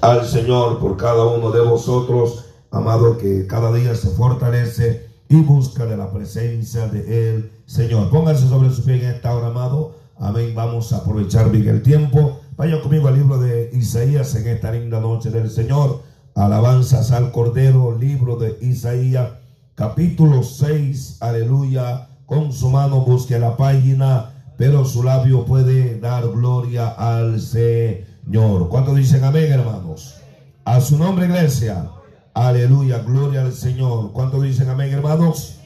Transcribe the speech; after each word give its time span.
al 0.00 0.26
Señor 0.26 0.78
por 0.78 0.96
cada 0.96 1.24
uno 1.26 1.50
de 1.50 1.60
vosotros, 1.60 2.46
amado, 2.70 3.18
que 3.18 3.46
cada 3.46 3.72
día 3.72 3.94
se 3.94 4.08
fortalece 4.08 5.06
y 5.28 5.36
busca 5.42 5.84
de 5.84 5.96
la 5.96 6.10
presencia 6.10 6.86
de 6.88 7.30
Él, 7.30 7.52
Señor. 7.66 8.10
Pónganse 8.10 8.48
sobre 8.48 8.70
su 8.70 8.84
pie 8.84 8.96
en 8.96 9.10
esta 9.10 9.34
hora, 9.34 9.48
amado. 9.48 9.94
Amén. 10.18 10.54
Vamos 10.54 10.92
a 10.92 10.98
aprovechar 10.98 11.50
bien 11.50 11.68
el 11.68 11.82
tiempo. 11.82 12.40
Vaya 12.56 12.80
conmigo 12.80 13.08
al 13.08 13.16
libro 13.16 13.38
de 13.38 13.70
Isaías 13.72 14.34
en 14.34 14.48
esta 14.48 14.72
linda 14.72 15.00
noche 15.00 15.30
del 15.30 15.50
Señor. 15.50 16.02
Alabanzas 16.34 17.10
al 17.12 17.32
Cordero, 17.32 17.96
libro 17.96 18.36
de 18.36 18.56
Isaías, 18.60 19.32
capítulo 19.74 20.42
6. 20.42 21.18
Aleluya. 21.20 22.08
Con 22.26 22.52
su 22.52 22.70
mano 22.70 23.00
busque 23.00 23.38
la 23.38 23.56
página, 23.56 24.30
pero 24.56 24.84
su 24.84 25.02
labio 25.02 25.44
puede 25.44 25.98
dar 26.00 26.28
gloria 26.28 26.88
al 26.88 27.40
Señor. 27.40 28.09
¿Cuántos 28.32 28.94
dicen 28.94 29.24
amén, 29.24 29.50
hermanos? 29.50 30.20
A 30.64 30.80
su 30.80 30.96
nombre, 30.96 31.26
iglesia. 31.26 31.90
Aleluya, 32.32 32.98
gloria 32.98 33.40
al 33.40 33.52
Señor. 33.52 34.12
¿Cuántos 34.12 34.42
dicen 34.44 34.68
amén, 34.68 34.92
hermanos? 34.92 35.58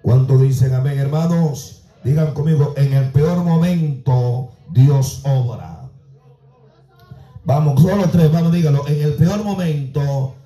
¿Cuántos 0.00 0.40
dicen 0.40 0.72
amén, 0.72 0.98
hermanos? 0.98 1.82
Digan 2.04 2.32
conmigo, 2.32 2.72
en 2.78 2.94
el 2.94 3.12
peor 3.12 3.44
momento 3.44 4.48
Dios 4.72 5.20
obra. 5.26 5.90
Vamos, 7.44 7.82
solo 7.82 8.08
tres, 8.10 8.32
vamos, 8.32 8.50
díganlo. 8.50 8.88
En 8.88 9.02
el 9.02 9.14
peor 9.14 9.44
momento 9.44 10.36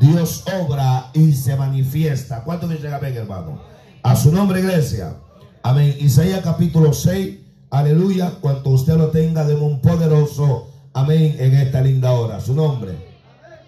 Dios 0.00 0.44
obra 0.60 1.10
y 1.12 1.32
se 1.32 1.56
manifiesta. 1.56 2.44
¿Cuántos 2.44 2.70
dicen 2.70 2.94
amén, 2.94 3.16
hermano? 3.16 3.62
A 4.04 4.14
su 4.14 4.30
nombre, 4.30 4.60
iglesia. 4.60 5.16
Amén. 5.64 5.96
Isaías 5.98 6.42
capítulo 6.44 6.92
6. 6.92 7.36
Aleluya. 7.70 8.34
Cuanto 8.40 8.70
usted 8.70 8.96
lo 8.96 9.08
tenga, 9.08 9.44
de 9.44 9.56
un 9.56 9.80
poderoso. 9.80 10.75
Amén. 10.96 11.36
En 11.38 11.54
esta 11.54 11.82
linda 11.82 12.12
hora. 12.12 12.36
A 12.36 12.40
su 12.40 12.54
nombre. 12.54 12.96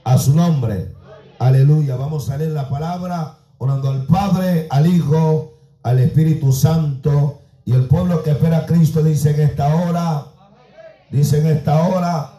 A 0.02 0.16
su 0.16 0.34
nombre. 0.34 0.94
Aleluya. 1.38 1.94
Vamos 1.96 2.30
a 2.30 2.38
leer 2.38 2.52
la 2.52 2.70
palabra 2.70 3.36
orando 3.58 3.90
al 3.90 4.06
Padre, 4.06 4.66
al 4.70 4.86
Hijo, 4.86 5.52
al 5.82 5.98
Espíritu 5.98 6.52
Santo. 6.52 7.40
Y 7.66 7.74
el 7.74 7.84
pueblo 7.84 8.22
que 8.22 8.30
espera 8.30 8.60
a 8.60 8.66
Cristo 8.66 9.02
dice 9.02 9.34
en 9.34 9.42
esta 9.42 9.74
hora. 9.74 10.24
Dice 11.10 11.40
en 11.40 11.48
esta 11.48 11.86
hora. 11.86 12.30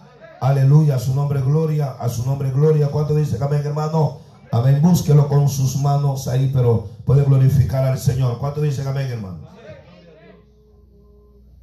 Aleluya. 0.42 0.96
A 0.96 1.00
su 1.00 1.14
nombre 1.14 1.40
gloria. 1.42 1.92
A 1.92 2.10
su 2.10 2.26
nombre 2.26 2.50
gloria. 2.50 2.88
¿Cuánto 2.88 3.14
dice 3.14 3.38
amén, 3.40 3.62
hermano? 3.64 4.22
Amén. 4.52 4.82
Búsquelo 4.82 5.28
con 5.28 5.50
sus 5.50 5.78
manos 5.78 6.28
ahí, 6.28 6.50
pero 6.52 6.88
puede 7.06 7.24
glorificar 7.26 7.86
al 7.86 8.00
Señor. 8.00 8.40
¿Cuánto 8.40 8.60
dicen 8.60 8.88
amén, 8.88 9.12
hermano? 9.12 9.50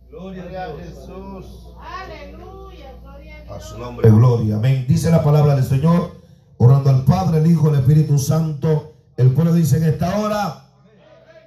Gloria 0.09 0.45
a 0.45 0.77
Jesús. 0.79 1.75
Aleluya, 1.81 2.56
a 3.51 3.61
su 3.61 3.79
nombre, 3.79 4.11
gloria. 4.11 4.57
Amén. 4.57 4.85
Dice 4.89 5.11
la 5.11 5.23
palabra 5.23 5.55
del 5.55 5.65
Señor, 5.65 6.21
orando 6.59 6.91
al 6.91 7.05
Padre, 7.05 7.39
el 7.39 7.51
Hijo, 7.51 7.69
el 7.69 7.77
Espíritu 7.77 8.19
Santo. 8.19 8.95
El 9.17 9.31
pueblo 9.31 9.53
dice 9.55 9.79
en 9.79 9.85
esta 9.85 10.19
hora, 10.19 10.71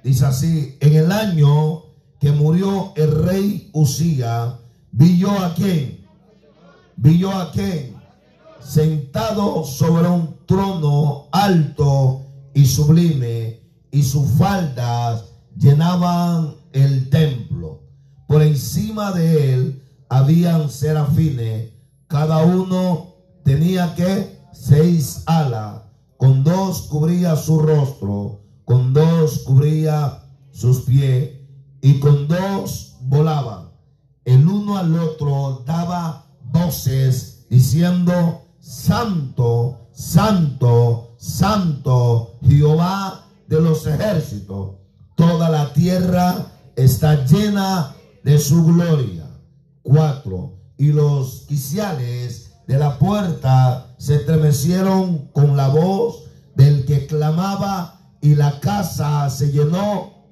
dice 0.02 0.26
así, 0.26 0.76
en 0.80 0.94
el 0.94 1.12
año 1.12 1.84
que 2.18 2.32
murió 2.32 2.92
el 2.96 3.24
rey 3.24 3.70
Usía, 3.72 4.58
vi 4.92 5.18
yo 5.18 5.30
a 5.30 5.54
quién, 5.54 6.06
vi 6.96 7.18
yo 7.18 7.30
a 7.30 7.52
quién, 7.52 7.96
sentado 8.60 9.64
sobre 9.64 10.08
un 10.08 10.36
trono 10.46 11.28
alto 11.32 12.26
y 12.54 12.66
sublime, 12.66 13.60
y 13.90 14.02
sus 14.02 14.28
faldas 14.32 15.24
llenaban 15.56 16.54
el 16.72 17.08
templo. 17.10 17.82
Por 18.26 18.42
encima 18.42 19.12
de 19.12 19.54
él 19.54 19.82
habían 20.08 20.70
serafines, 20.70 21.70
cada 22.10 22.44
uno 22.44 23.14
tenía 23.44 23.94
que 23.94 24.36
seis 24.52 25.22
alas, 25.26 25.82
con 26.16 26.42
dos 26.42 26.82
cubría 26.90 27.36
su 27.36 27.60
rostro, 27.60 28.40
con 28.64 28.92
dos 28.92 29.44
cubría 29.46 30.24
sus 30.50 30.80
pies, 30.80 31.30
y 31.80 32.00
con 32.00 32.26
dos 32.26 32.96
volaban. 33.02 33.70
El 34.24 34.46
uno 34.46 34.76
al 34.76 34.98
otro 34.98 35.62
daba 35.64 36.26
voces 36.42 37.46
diciendo, 37.48 38.42
Santo, 38.58 39.86
Santo, 39.92 41.14
Santo, 41.16 42.38
Jehová 42.42 43.24
de 43.46 43.60
los 43.60 43.86
ejércitos. 43.86 44.72
Toda 45.14 45.48
la 45.48 45.72
tierra 45.72 46.46
está 46.74 47.24
llena 47.24 47.94
de 48.24 48.36
su 48.38 48.64
gloria. 48.64 49.30
Cuatro. 49.82 50.59
Y 50.80 50.92
los 50.92 51.44
quiciales 51.46 52.52
de 52.66 52.78
la 52.78 52.98
puerta 52.98 53.94
se 53.98 54.14
estremecieron 54.14 55.28
con 55.34 55.54
la 55.54 55.68
voz 55.68 56.24
del 56.54 56.86
que 56.86 57.06
clamaba 57.06 58.00
y 58.22 58.34
la 58.34 58.60
casa 58.60 59.28
se 59.28 59.52
llenó. 59.52 60.24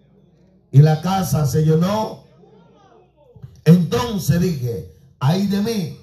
Y 0.72 0.78
la 0.78 1.03
casa 1.03 1.44
se 1.44 1.66
llenó. 1.66 2.25
Entonces 3.66 4.41
dije, 4.41 4.97
ay 5.20 5.48
de 5.48 5.60
mí, 5.60 5.98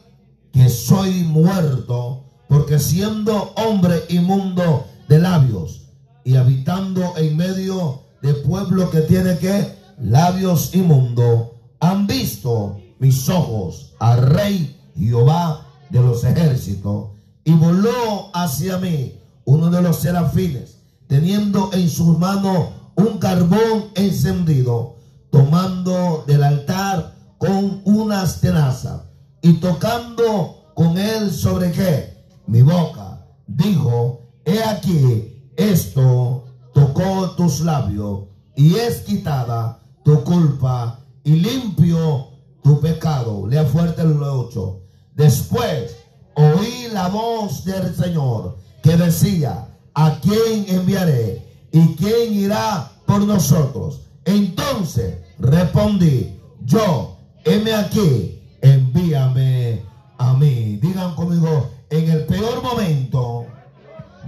que 0.54 0.70
soy 0.70 1.24
muerto, 1.24 2.26
porque 2.48 2.78
siendo 2.78 3.52
hombre 3.56 4.04
inmundo 4.10 4.86
de 5.10 5.18
labios 5.18 5.90
y 6.24 6.36
habitando 6.36 7.18
en 7.18 7.36
medio 7.36 8.04
de 8.22 8.36
pueblo 8.36 8.92
que 8.92 9.02
tiene 9.02 9.40
que 9.40 9.76
labios 9.98 10.76
inmundos, 10.76 11.48
han 11.80 12.06
visto 12.06 12.78
mis 13.00 13.30
ojos 13.30 13.94
al 14.00 14.22
rey 14.22 14.80
Jehová 14.98 15.68
de 15.90 16.02
los 16.02 16.24
ejércitos 16.24 17.10
y 17.44 17.54
voló 17.54 18.30
hacia 18.34 18.78
mí 18.78 19.20
uno 19.46 19.70
de 19.70 19.82
los 19.82 19.98
serafines, 19.98 20.80
teniendo 21.08 21.70
en 21.74 21.90
sus 21.90 22.18
manos 22.18 22.70
un 22.96 23.20
carbón 23.20 23.86
encendido, 23.96 24.96
tomando 25.30 26.24
del 26.26 26.44
altar 26.44 27.16
con 27.38 27.82
unas 27.86 28.42
tenazas 28.42 29.02
y 29.42 29.54
tocando 29.54 30.72
con 30.74 30.98
él 30.98 31.32
sobre 31.32 31.72
qué? 31.72 32.26
Mi 32.48 32.62
boca. 32.62 33.28
Dijo, 33.48 34.22
he 34.44 34.64
aquí, 34.64 35.52
esto 35.56 36.46
tocó 36.74 37.32
tus 37.38 37.60
labios 37.60 38.26
y 38.56 38.76
es 38.76 39.02
quitada 39.02 39.80
tu 40.04 40.24
culpa 40.24 41.00
y 41.24 41.34
limpio 41.34 42.35
tu 42.66 42.80
pecado. 42.80 43.46
Lea 43.48 43.64
fuerte 43.64 44.02
el 44.02 44.20
8. 44.20 44.82
Después 45.14 45.98
oí 46.34 46.88
la 46.92 47.10
voz 47.10 47.64
del 47.64 47.96
Señor 47.96 48.58
que 48.82 48.98
decía, 48.98 49.68
¿a 49.94 50.20
quién 50.20 50.66
enviaré? 50.68 51.46
¿Y 51.72 51.96
quién 51.96 52.34
irá 52.34 52.92
por 53.06 53.22
nosotros? 53.22 54.02
Entonces 54.26 55.20
respondí, 55.38 56.40
yo, 56.62 57.20
heme 57.44 57.72
aquí, 57.72 58.42
envíame 58.64 59.84
a 60.18 60.34
mí. 60.34 60.80
Digan 60.82 61.14
conmigo, 61.14 61.70
en 61.92 62.10
el 62.10 62.26
peor 62.26 62.64
momento, 62.64 63.46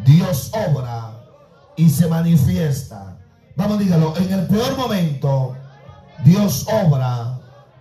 Dios 0.05 0.51
obra 0.53 1.23
y 1.75 1.89
se 1.89 2.07
manifiesta. 2.07 3.17
Vamos, 3.55 3.79
dígalo, 3.79 4.15
en 4.15 4.31
el 4.31 4.45
peor 4.45 4.77
momento, 4.77 5.55
Dios 6.23 6.67
obra 6.71 7.36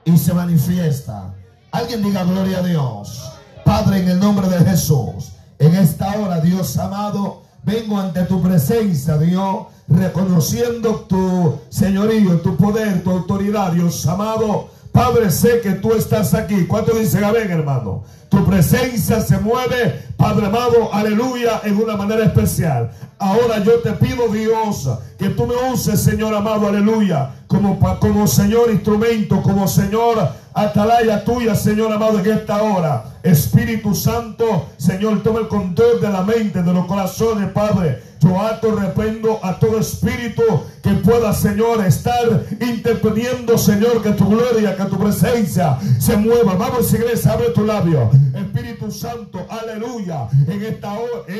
y 0.07 0.17
se 0.17 0.33
manifiesta. 0.33 1.35
Alguien 1.73 2.03
diga 2.03 2.25
gloria 2.25 2.59
a 2.59 2.63
Dios. 2.63 3.31
Padre, 3.65 3.99
en 3.99 4.09
el 4.09 4.21
nombre 4.21 4.49
de 4.49 4.65
Jesús, 4.65 5.33
en 5.59 5.75
esta 5.75 6.17
hora, 6.19 6.41
Dios 6.41 6.79
amado, 6.79 7.43
vengo 7.65 7.99
ante 7.99 8.23
tu 8.23 8.41
presencia, 8.41 9.19
Dios, 9.19 9.67
reconociendo 9.89 11.07
tu 11.09 11.59
señorío, 11.69 12.41
tu 12.41 12.57
poder, 12.57 13.03
tu 13.03 13.11
autoridad, 13.11 13.73
Dios 13.73 14.07
amado. 14.07 14.69
Padre, 14.97 15.31
sé 15.31 15.61
que 15.61 15.73
tú 15.73 15.93
estás 15.93 16.33
aquí. 16.33 16.65
¿Cuánto 16.65 16.97
dicen 16.97 17.23
amén, 17.23 17.51
hermano? 17.51 18.05
Tu 18.31 18.43
presencia 18.47 19.21
se 19.21 19.37
mueve, 19.39 20.07
Padre 20.17 20.47
amado, 20.47 20.89
aleluya, 20.91 21.61
en 21.65 21.77
una 21.77 21.99
manera 21.99 22.25
especial. 22.25 22.91
Ahora 23.19 23.63
yo 23.63 23.75
te 23.81 23.93
pido, 23.93 24.29
Dios, 24.29 24.89
que 25.19 25.29
tú 25.29 25.47
me 25.47 25.55
uses, 25.71 26.01
Señor 26.01 26.35
amado, 26.35 26.67
aleluya, 26.67 27.31
como, 27.47 27.79
como 28.01 28.27
Señor 28.27 28.71
instrumento, 28.71 29.43
como 29.43 29.69
Señor 29.69 30.31
atalaya 30.55 31.23
tuya, 31.23 31.55
Señor 31.55 31.93
amado, 31.93 32.19
en 32.19 32.31
esta 32.31 32.63
hora. 32.63 33.05
Espíritu 33.23 33.95
Santo, 33.95 34.71
Señor, 34.79 35.23
toma 35.23 35.41
el 35.41 35.49
control 35.49 36.01
de 36.01 36.09
la 36.09 36.23
mente, 36.23 36.63
de 36.63 36.73
los 36.73 36.87
corazones, 36.87 37.51
Padre. 37.51 38.03
Yo 38.21 38.41
ato, 38.41 38.75
reprendo 38.75 39.39
a 39.43 39.59
todo 39.59 39.79
espíritu 39.79 40.43
que 40.83 40.93
pueda, 40.93 41.33
Señor, 41.33 41.85
estar 41.85 42.45
interponiendo, 42.61 43.59
Señor, 43.59 44.03
que 44.03 44.13
tu 44.13 44.29
gloria, 44.29 44.77
que 44.77 44.85
tu 44.85 44.99
presencia 44.99 45.79
se 45.99 46.17
mueva. 46.17 46.55
Vamos, 46.55 46.93
iglesia, 46.93 47.33
abre 47.33 47.51
tu 47.51 47.65
labio. 47.65 48.11
Espíritu 48.35 48.91
Santo, 48.91 49.47
aleluya. 49.49 50.29
En 50.47 50.63
esta 50.63 50.95
hora, 50.95 51.25
en 51.29 51.37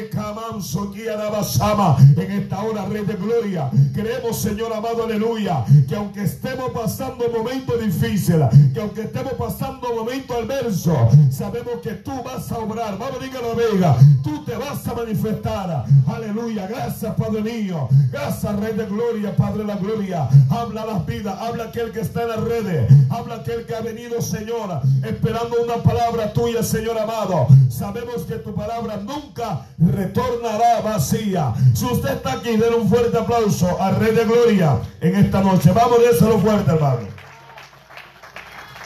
esta 2.33 2.63
hora, 2.63 2.87
Rey 2.87 3.05
de 3.05 3.15
Gloria, 3.15 3.71
creemos, 3.95 4.37
Señor 4.37 4.73
amado, 4.73 5.05
aleluya, 5.05 5.65
que 5.89 5.95
aunque 5.95 6.25
estemos 6.25 6.73
pasando 6.73 7.29
momentos 7.31 7.81
difíciles, 7.81 8.49
que 8.75 8.81
aunque 8.81 9.03
estemos 9.03 9.35
pasando 9.35 9.95
momentos 9.95 10.37
adversos, 10.37 10.97
sabemos 11.31 11.77
que 11.83 11.93
tú 11.93 12.13
vas 12.25 12.51
a 12.51 12.59
obrar. 12.59 12.99
Vamos, 12.99 13.23
dígalo, 13.23 13.55
Vega, 13.55 13.97
tú 14.23 14.45
te 14.45 14.57
vas 14.57 14.87
a 14.87 14.95
manifestar. 14.95 15.85
Aleluya, 16.07 16.67
gracias, 16.77 17.15
Padre 17.15 17.43
mío. 17.43 17.89
Gracias, 18.11 18.57
Rey 18.57 18.75
de 18.75 18.87
Gloria, 18.87 19.35
Padre 19.35 19.59
de 19.59 19.65
la 19.65 19.77
Gloria. 19.77 20.29
Habla 20.51 20.85
las 20.85 21.07
vidas, 21.07 21.37
habla 21.41 21.65
aquel 21.65 21.91
que 21.93 22.01
está 22.01 22.23
en 22.23 22.29
las 22.29 22.41
redes, 22.41 22.93
habla 23.11 23.37
aquel 23.37 23.67
que 23.67 23.75
ha 23.75 23.81
venido, 23.81 24.21
Señor, 24.21 24.81
esperando 25.03 25.57
una 25.63 25.77
palabra 25.77 26.33
tuya, 26.33 26.63
Señor 26.63 26.99
amado. 26.99 27.47
Sabemos 27.71 28.23
que 28.23 28.37
tu 28.37 28.55
palabra 28.55 28.97
nunca 28.99 29.67
retornará 29.79 30.81
vacía. 30.83 31.55
Si 31.75 31.85
usted 31.85 32.15
está 32.15 32.35
aquí, 32.35 32.51
denle 32.57 32.77
un 32.77 32.89
fuerte 32.89 33.17
aplauso 33.19 33.81
al 33.81 33.97
Rey 33.97 34.15
de 34.15 34.25
Gloria 34.25 34.79
en 35.01 35.17
esta 35.17 35.41
noche. 35.41 35.73
Vamos, 35.73 35.99
déselo 36.01 36.39
fuerte, 36.39 36.71
hermano. 36.73 37.09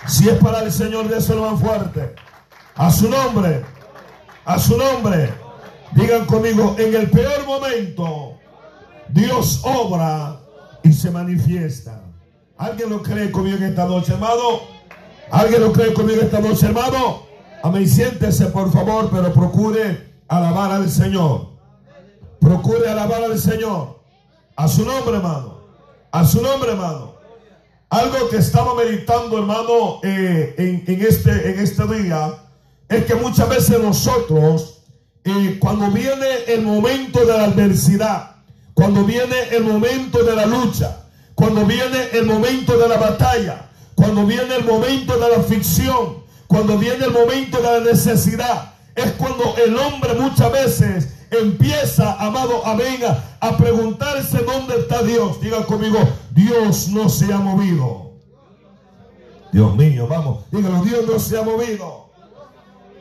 Si 0.06 0.28
es 0.28 0.38
para 0.38 0.62
el 0.62 0.72
Señor, 0.72 1.08
déselo 1.08 1.50
más 1.50 1.60
fuerte. 1.60 2.14
A 2.76 2.90
su 2.90 3.08
nombre, 3.08 3.64
a 4.44 4.58
su 4.58 4.76
nombre. 4.76 5.49
Digan 5.92 6.24
conmigo, 6.26 6.76
en 6.78 6.94
el 6.94 7.10
peor 7.10 7.46
momento, 7.46 8.38
Dios 9.08 9.60
obra 9.64 10.40
y 10.82 10.92
se 10.92 11.10
manifiesta. 11.10 12.02
¿Alguien 12.56 12.90
lo 12.90 13.02
cree 13.02 13.30
conmigo 13.30 13.56
en 13.56 13.64
esta 13.64 13.86
noche, 13.86 14.12
hermano? 14.12 14.60
¿Alguien 15.30 15.62
lo 15.62 15.72
cree 15.72 15.92
conmigo 15.92 16.20
esta 16.20 16.40
noche, 16.40 16.66
hermano? 16.66 17.22
Amén, 17.62 17.88
siéntese 17.88 18.46
por 18.46 18.72
favor, 18.72 19.10
pero 19.10 19.32
procure 19.32 20.14
alabar 20.28 20.72
al 20.72 20.90
Señor. 20.90 21.50
Procure 22.40 22.88
alabar 22.88 23.24
al 23.24 23.38
Señor. 23.38 24.00
A 24.56 24.68
su 24.68 24.84
nombre, 24.84 25.16
hermano. 25.16 25.60
A 26.10 26.24
su 26.24 26.40
nombre, 26.42 26.70
hermano. 26.70 27.14
Algo 27.90 28.28
que 28.28 28.36
estaba 28.36 28.74
meditando, 28.74 29.38
hermano, 29.38 30.00
eh, 30.02 30.54
en, 30.86 31.00
este, 31.02 31.50
en 31.50 31.58
este 31.58 31.86
día, 31.86 32.34
es 32.88 33.04
que 33.04 33.14
muchas 33.14 33.48
veces 33.48 33.80
nosotros, 33.80 34.79
eh, 35.24 35.58
cuando 35.60 35.90
viene 35.90 36.26
el 36.48 36.62
momento 36.62 37.20
de 37.20 37.36
la 37.36 37.44
adversidad, 37.44 38.36
cuando 38.74 39.04
viene 39.04 39.36
el 39.50 39.64
momento 39.64 40.22
de 40.22 40.34
la 40.34 40.46
lucha, 40.46 41.04
cuando 41.34 41.64
viene 41.66 42.08
el 42.12 42.26
momento 42.26 42.78
de 42.78 42.88
la 42.88 42.96
batalla, 42.96 43.70
cuando 43.94 44.24
viene 44.26 44.56
el 44.56 44.64
momento 44.64 45.18
de 45.18 45.28
la 45.28 45.36
aflicción, 45.36 46.24
cuando 46.46 46.78
viene 46.78 47.04
el 47.04 47.12
momento 47.12 47.58
de 47.58 47.62
la 47.62 47.80
necesidad, 47.80 48.74
es 48.94 49.12
cuando 49.12 49.54
el 49.56 49.76
hombre 49.76 50.14
muchas 50.14 50.50
veces 50.50 51.08
empieza, 51.30 52.14
amado, 52.14 52.66
amén, 52.66 53.00
a 53.40 53.56
preguntarse 53.56 54.38
dónde 54.38 54.78
está 54.78 55.02
Dios. 55.02 55.40
Diga 55.40 55.64
conmigo, 55.64 55.98
Dios 56.32 56.88
no 56.88 57.08
se 57.08 57.32
ha 57.32 57.38
movido. 57.38 58.12
Dios 59.52 59.76
mío, 59.76 60.06
vamos, 60.06 60.44
dígalo, 60.50 60.82
Dios 60.84 61.06
no 61.06 61.18
se 61.18 61.38
ha 61.38 61.42
movido. 61.42 62.09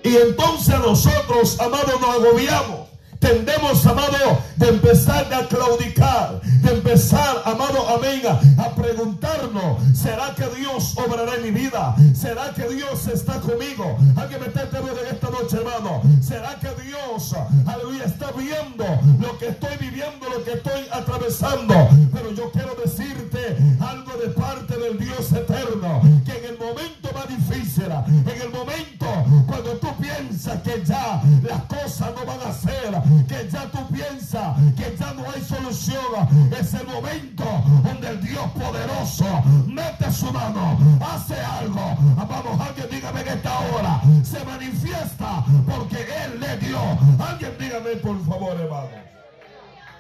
Y 0.04 0.16
entonces 0.16 0.80
nosotros, 0.80 1.60
amado, 1.60 2.00
nos 2.00 2.16
agobiamos 2.16 2.88
tendemos, 3.19 3.86
amado, 3.86 4.42
de 4.56 4.69
empezar 4.69 5.31
a 5.33 5.48
claudicar, 5.48 6.42
de 6.42 6.71
empezar, 6.71 7.42
amado, 7.45 7.88
amén, 7.89 8.21
a 8.57 8.69
preguntarnos, 8.75 9.77
¿será 9.94 10.33
que 10.36 10.48
Dios 10.56 10.95
obrará 10.98 11.36
en 11.36 11.44
mi 11.44 11.51
vida? 11.51 11.95
¿Será 12.13 12.54
que 12.54 12.68
Dios 12.69 13.07
está 13.07 13.39
conmigo? 13.39 13.98
Alguien 14.16 14.42
me 14.42 14.48
está 14.48 14.63
entendiendo 14.63 15.01
en 15.01 15.16
esta 15.16 15.30
noche, 15.30 15.57
hermano. 15.57 16.01
¿Será 16.21 16.60
que 16.60 16.69
Dios, 16.81 17.36
aleluya, 17.66 18.06
está 18.06 18.31
viendo 18.31 18.86
lo 19.19 19.38
que 19.38 19.50
estoy 19.50 19.77
viviendo, 19.80 20.30
lo 20.30 20.44
que 20.44 20.54
estoy 20.54 20.88
atravesando? 20.92 21.89
Pero 22.13 22.31
yo 22.31 22.51
quiero 22.51 22.75
decirte 22.75 23.57
algo 23.80 24.18
de 24.18 24.30
parte 24.30 24.77
del 24.77 24.98
Dios 24.98 25.31
eterno, 25.31 26.01
que 26.25 26.38
en 26.38 26.45
el 26.54 26.57
momento 26.57 27.10
más 27.13 27.27
difícil, 27.27 27.86
en 28.07 28.42
el 28.42 28.50
momento 28.50 29.07
cuando 29.48 29.71
tú 29.77 29.88
piensas 30.00 30.62
que 30.62 30.83
ya 30.86 31.21
las 31.44 31.63
cosas 31.63 32.12
no 32.16 32.25
van 32.25 32.39
a 32.48 32.54
ser 32.54 33.01
que 33.27 33.50
ya 33.50 33.69
tú 33.71 33.88
piensas 33.88 34.57
que 34.75 34.95
ya 34.97 35.13
no 35.13 35.23
hay 35.29 35.41
solución, 35.41 36.51
es 36.59 36.73
el 36.73 36.88
momento 36.88 37.44
donde 37.83 38.09
el 38.09 38.21
Dios 38.21 38.45
poderoso 38.51 39.25
mete 39.67 40.11
su 40.11 40.31
mano, 40.31 40.77
hace 41.01 41.39
algo. 41.39 41.95
Vamos, 42.15 42.67
alguien 42.67 42.88
dígame 42.91 43.21
en 43.21 43.27
esta 43.29 43.59
hora, 43.59 44.01
se 44.23 44.44
manifiesta 44.45 45.44
porque 45.67 45.97
Él 46.25 46.39
le 46.39 46.57
dio. 46.57 46.79
Alguien 47.19 47.56
dígame 47.59 47.89
por 47.97 48.23
favor, 48.25 48.59
hermano. 48.59 48.89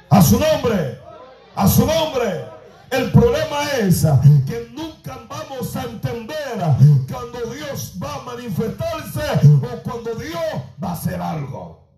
A 0.09 0.21
su 0.21 0.39
nombre, 0.39 0.99
a 1.55 1.67
su 1.67 1.85
nombre. 1.85 2.45
El 2.91 3.11
problema 3.11 3.63
es 3.79 4.01
que 4.47 4.67
nunca 4.73 5.19
vamos 5.29 5.75
a 5.75 5.83
entender 5.83 6.57
cuando 7.11 7.53
Dios 7.53 7.93
va 8.01 8.15
a 8.15 8.21
manifestarse 8.23 9.47
o 9.47 9.83
cuando 9.83 10.15
Dios 10.15 10.39
va 10.83 10.89
a 10.89 10.93
hacer 10.93 11.21
algo. 11.21 11.88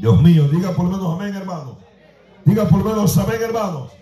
Dios 0.00 0.22
mío, 0.22 0.48
diga 0.48 0.72
por 0.72 0.86
lo 0.86 0.92
menos 0.92 1.14
amén, 1.14 1.34
hermano. 1.34 1.76
Diga 2.46 2.66
por 2.66 2.78
lo 2.82 2.88
menos 2.88 3.18
amén, 3.18 3.42
hermanos. 3.42 3.92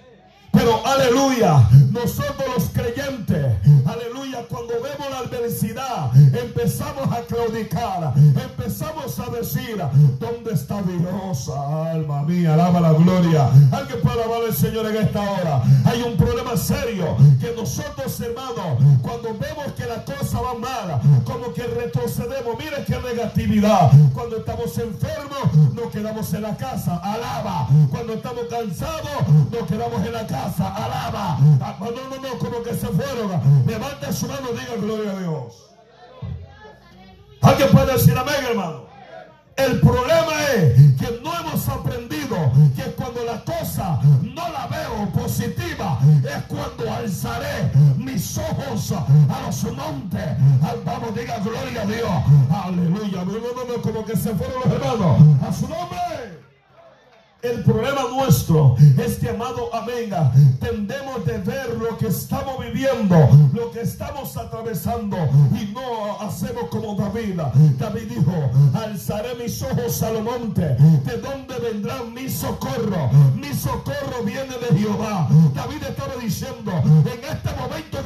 Pero 0.59 0.85
aleluya, 0.85 1.69
nosotros 1.93 2.49
los 2.57 2.65
creyentes, 2.71 3.47
aleluya, 3.87 4.45
cuando 4.49 4.75
vemos 4.83 5.09
la 5.09 5.19
adversidad, 5.19 6.11
empezamos 6.17 7.13
a 7.13 7.21
claudicar, 7.23 8.13
empezamos 8.17 9.21
a 9.21 9.31
decir, 9.31 9.81
¿dónde 10.19 10.55
está 10.55 10.83
Dios? 10.83 11.49
Alma 11.49 12.23
mía, 12.23 12.55
alaba 12.55 12.81
la 12.81 12.93
gloria. 12.93 13.49
Alguien 13.71 14.01
puede 14.03 14.21
alabar 14.21 14.47
al 14.49 14.55
Señor 14.55 14.87
en 14.87 14.97
esta 14.97 15.21
hora. 15.21 15.63
Hay 15.85 16.03
un 16.03 16.17
problema 16.17 16.57
serio 16.57 17.17
que 17.41 17.55
nosotros, 17.55 18.21
hermanos, 18.21 18.83
cuando 19.01 19.39
vemos 19.39 19.73
que 19.77 19.87
la 19.87 20.05
cosa 20.05 20.41
va 20.41 20.55
mal, 20.55 21.01
como 21.25 21.53
que 21.55 21.63
retrocedemos. 21.63 22.59
Mire 22.59 22.85
qué 22.85 22.99
negatividad. 23.01 23.93
Cuando 24.13 24.39
estamos 24.39 24.77
enfermos, 24.77 25.55
nos 25.73 25.87
quedamos 25.93 26.35
en 26.35 26.43
la 26.43 26.57
casa. 26.57 26.97
Alaba. 26.97 27.69
Cuando 27.91 28.15
estamos 28.15 28.45
cansados, 28.51 29.29
nos 29.53 29.69
quedamos 29.69 30.05
en 30.05 30.13
la 30.13 30.27
casa 30.27 30.48
alaba. 30.61 31.39
No, 31.41 31.91
no, 31.91 32.23
no, 32.23 32.39
como 32.39 32.63
que 32.63 32.75
se 32.75 32.87
fueron. 32.87 33.67
Levante 33.67 34.13
su 34.13 34.27
mano, 34.27 34.49
diga 34.53 34.77
gloria 34.81 35.13
a 35.13 35.19
Dios. 35.19 35.71
Alguien 37.43 37.69
puede 37.71 37.93
decir 37.93 38.17
amén, 38.17 38.35
hermano. 38.51 38.89
El 39.57 39.81
problema 39.81 40.33
es 40.55 40.95
que 41.01 41.21
no 41.21 41.37
hemos 41.37 41.69
aprendido 41.69 42.37
que 42.77 42.83
cuando 42.93 43.25
la 43.25 43.43
cosa 43.45 43.99
no 44.23 44.49
la 44.51 44.69
veo 44.69 45.11
positiva, 45.13 45.99
es 46.23 46.45
cuando 46.45 46.93
alzaré 46.93 47.73
mis 47.97 48.39
ojos 48.39 48.93
a 48.93 49.47
los 49.47 49.65
montes. 49.75 50.37
Vamos, 50.85 51.15
diga 51.15 51.39
gloria 51.39 51.83
a 51.83 51.87
Dios. 51.87 52.11
Aleluya. 52.65 53.25
Como 53.83 54.05
que 54.05 54.17
se 54.17 54.33
fueron 54.35 54.63
los 54.65 54.73
hermanos. 54.73 55.21
A 55.49 55.53
su 55.53 55.69
nombre. 55.69 56.48
El 57.41 57.63
problema 57.63 58.03
nuestro 58.17 58.75
es 58.99 59.19
que, 59.19 59.29
amado 59.29 59.73
amén, 59.73 60.11
tendemos 60.59 61.25
de 61.25 61.39
ver 61.39 61.79
lo 61.79 61.97
que 61.97 62.09
estamos 62.09 62.59
viviendo, 62.59 63.17
lo 63.53 63.71
que 63.71 63.83
estamos 63.83 64.37
atravesando 64.37 65.17
y 65.55 65.73
no 65.73 66.21
hacemos 66.21 66.65
como 66.65 66.97
David. 66.97 67.39
David 67.79 68.09
dijo, 68.09 68.51
alzaré 68.75 69.37
mis 69.37 69.63
ojos 69.63 70.03
al 70.03 70.21
monte, 70.25 70.63
¿de 70.63 71.19
dónde 71.19 71.55
vendrá 71.63 72.03
mi 72.03 72.29
socorro? 72.29 73.09
Mi 73.37 73.55
socorro 73.55 74.25
viene 74.25 74.57
de 74.59 74.77
Jehová. 74.77 75.29
David 75.55 75.85
estaba 75.91 76.17
diciendo, 76.21 76.73
en 76.73 77.23
este 77.23 77.51
momento 77.57 77.98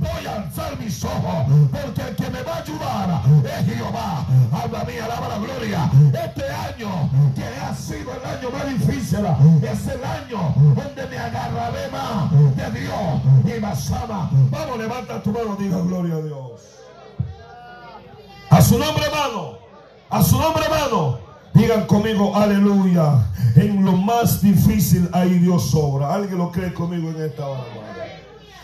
voy 0.00 0.26
a 0.26 0.36
alzar 0.36 0.78
mis 0.78 1.04
ojos, 1.04 1.46
porque 1.72 2.02
el 2.02 2.16
que 2.16 2.30
me 2.30 2.42
va 2.42 2.54
a 2.54 2.58
ayudar 2.58 3.22
es 3.44 3.66
Jehová. 3.66 4.26
Habla 4.52 4.84
mía, 4.84 5.04
alaba 5.04 5.28
la 5.28 5.38
gloria. 5.38 5.90
Este 6.24 6.44
año 6.50 7.10
que 7.34 7.44
ha 7.44 7.74
sido 7.74 8.12
el 8.12 8.24
año 8.24 8.50
más 8.50 8.68
difícil 8.68 9.26
es 9.62 9.86
el 9.88 10.04
año 10.04 10.54
donde 10.56 11.06
me 11.08 11.18
agarraré 11.18 11.90
más 11.90 12.30
de 12.56 12.80
Dios 12.80 13.56
y 13.56 13.60
más 13.60 13.90
ama. 13.90 14.30
Vamos, 14.50 14.78
levanta 14.78 15.22
tu 15.22 15.30
mano, 15.32 15.56
diga 15.56 15.78
gloria 15.78 16.14
a 16.14 16.20
Dios. 16.20 16.60
A 18.50 18.62
su 18.62 18.78
nombre, 18.78 19.04
hermano. 19.04 19.58
A 20.10 20.22
su 20.22 20.38
nombre, 20.38 20.62
hermano. 20.64 21.18
Digan 21.54 21.86
conmigo, 21.86 22.36
aleluya. 22.36 23.26
En 23.56 23.84
lo 23.84 23.92
más 23.92 24.40
difícil 24.40 25.08
ahí 25.12 25.38
Dios 25.38 25.70
sobra. 25.70 26.14
¿Alguien 26.14 26.38
lo 26.38 26.52
cree 26.52 26.72
conmigo 26.72 27.10
en 27.10 27.22
esta 27.22 27.46
hora? 27.46 27.93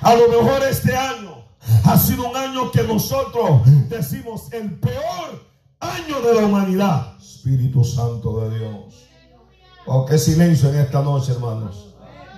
A 0.03 0.15
lo 0.15 0.29
mejor 0.29 0.63
este 0.63 0.97
año 0.97 1.45
ha 1.85 1.99
sido 1.99 2.31
un 2.31 2.37
año 2.37 2.71
que 2.71 2.83
nosotros 2.83 3.63
decimos 3.89 4.51
el 4.53 4.79
peor 4.79 5.45
año 5.79 6.21
de 6.21 6.41
la 6.41 6.47
humanidad. 6.47 7.19
Espíritu 7.21 7.85
Santo 7.85 8.41
de 8.41 8.59
Dios. 8.59 9.09
Oh, 9.87 10.07
qué 10.07 10.19
silencio 10.19 10.71
en 10.71 10.81
esta 10.81 11.03
noche, 11.03 11.33
hermanos. 11.33 11.95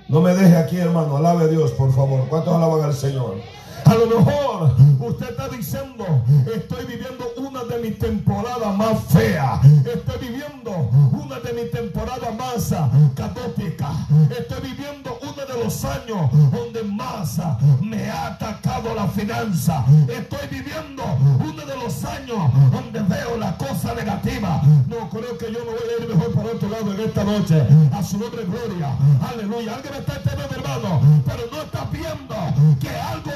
No 0.09 0.21
me 0.21 0.35
deje 0.35 0.57
aquí, 0.57 0.79
hermano. 0.79 1.17
Alabe 1.17 1.45
a 1.45 1.47
Dios, 1.47 1.71
por 1.73 1.93
favor. 1.95 2.29
¿Cuántos 2.29 2.55
alaban 2.55 2.83
al 2.83 2.95
Señor? 2.95 3.37
A 3.85 3.95
lo 3.95 4.07
mejor 4.07 4.75
usted 5.01 5.31
está 5.31 5.49
diciendo, 5.49 6.25
estoy 6.55 6.87
viviendo 6.87 7.25
una 7.37 7.65
de 7.65 7.79
mis 7.79 7.99
temporadas 7.99 8.77
más 8.77 8.99
feas. 9.09 9.65
Estoy 9.65 10.29
viviendo 10.29 10.71
una 11.13 11.41
de 11.41 11.53
mis 11.53 11.71
temporadas 11.71 12.35
más 12.37 12.75
catóticas. 13.15 13.91
Estoy 14.31 14.71
viviendo 14.71 15.19
uno 15.23 15.47
de 15.47 15.65
los 15.65 15.85
años 15.85 16.31
donde 16.53 16.83
más 16.85 17.41
me 17.81 18.11
ha 18.11 18.29
atacado 18.29 18.95
la 18.95 19.07
finanza. 19.09 19.85
Estoy 20.09 20.49
viviendo 20.51 21.03
uno 21.41 21.67
de 21.67 21.77
los 21.77 22.05
años 22.05 22.39
donde 22.71 23.01
veo 23.03 23.37
la 23.37 23.57
cosa 23.57 23.95
negativa. 23.95 24.63
No 24.87 25.09
creo 25.11 25.37
que 25.39 25.53
yo 25.53 25.59
me 25.61 25.73
voy 25.73 25.89
a 25.99 26.03
ir 26.03 26.09
mejor 26.09 26.33
para 26.33 26.49
otro 26.51 26.69
lado 26.69 26.95
en 26.95 27.01
esta 27.01 27.25
noche. 27.25 27.67
A 27.93 28.03
su 28.03 28.19
nombre, 28.19 28.45
gloria. 28.45 28.95
Aleluya. 29.29 29.75
Alguien 29.75 29.95
me 29.95 30.01
está 30.01 30.17
entendiendo, 30.17 30.55
hermano. 30.57 31.01
Pero 31.27 31.43
no 31.51 31.63
está 31.63 31.85
viendo 31.91 32.37
que 32.81 32.89
algo 32.89 33.32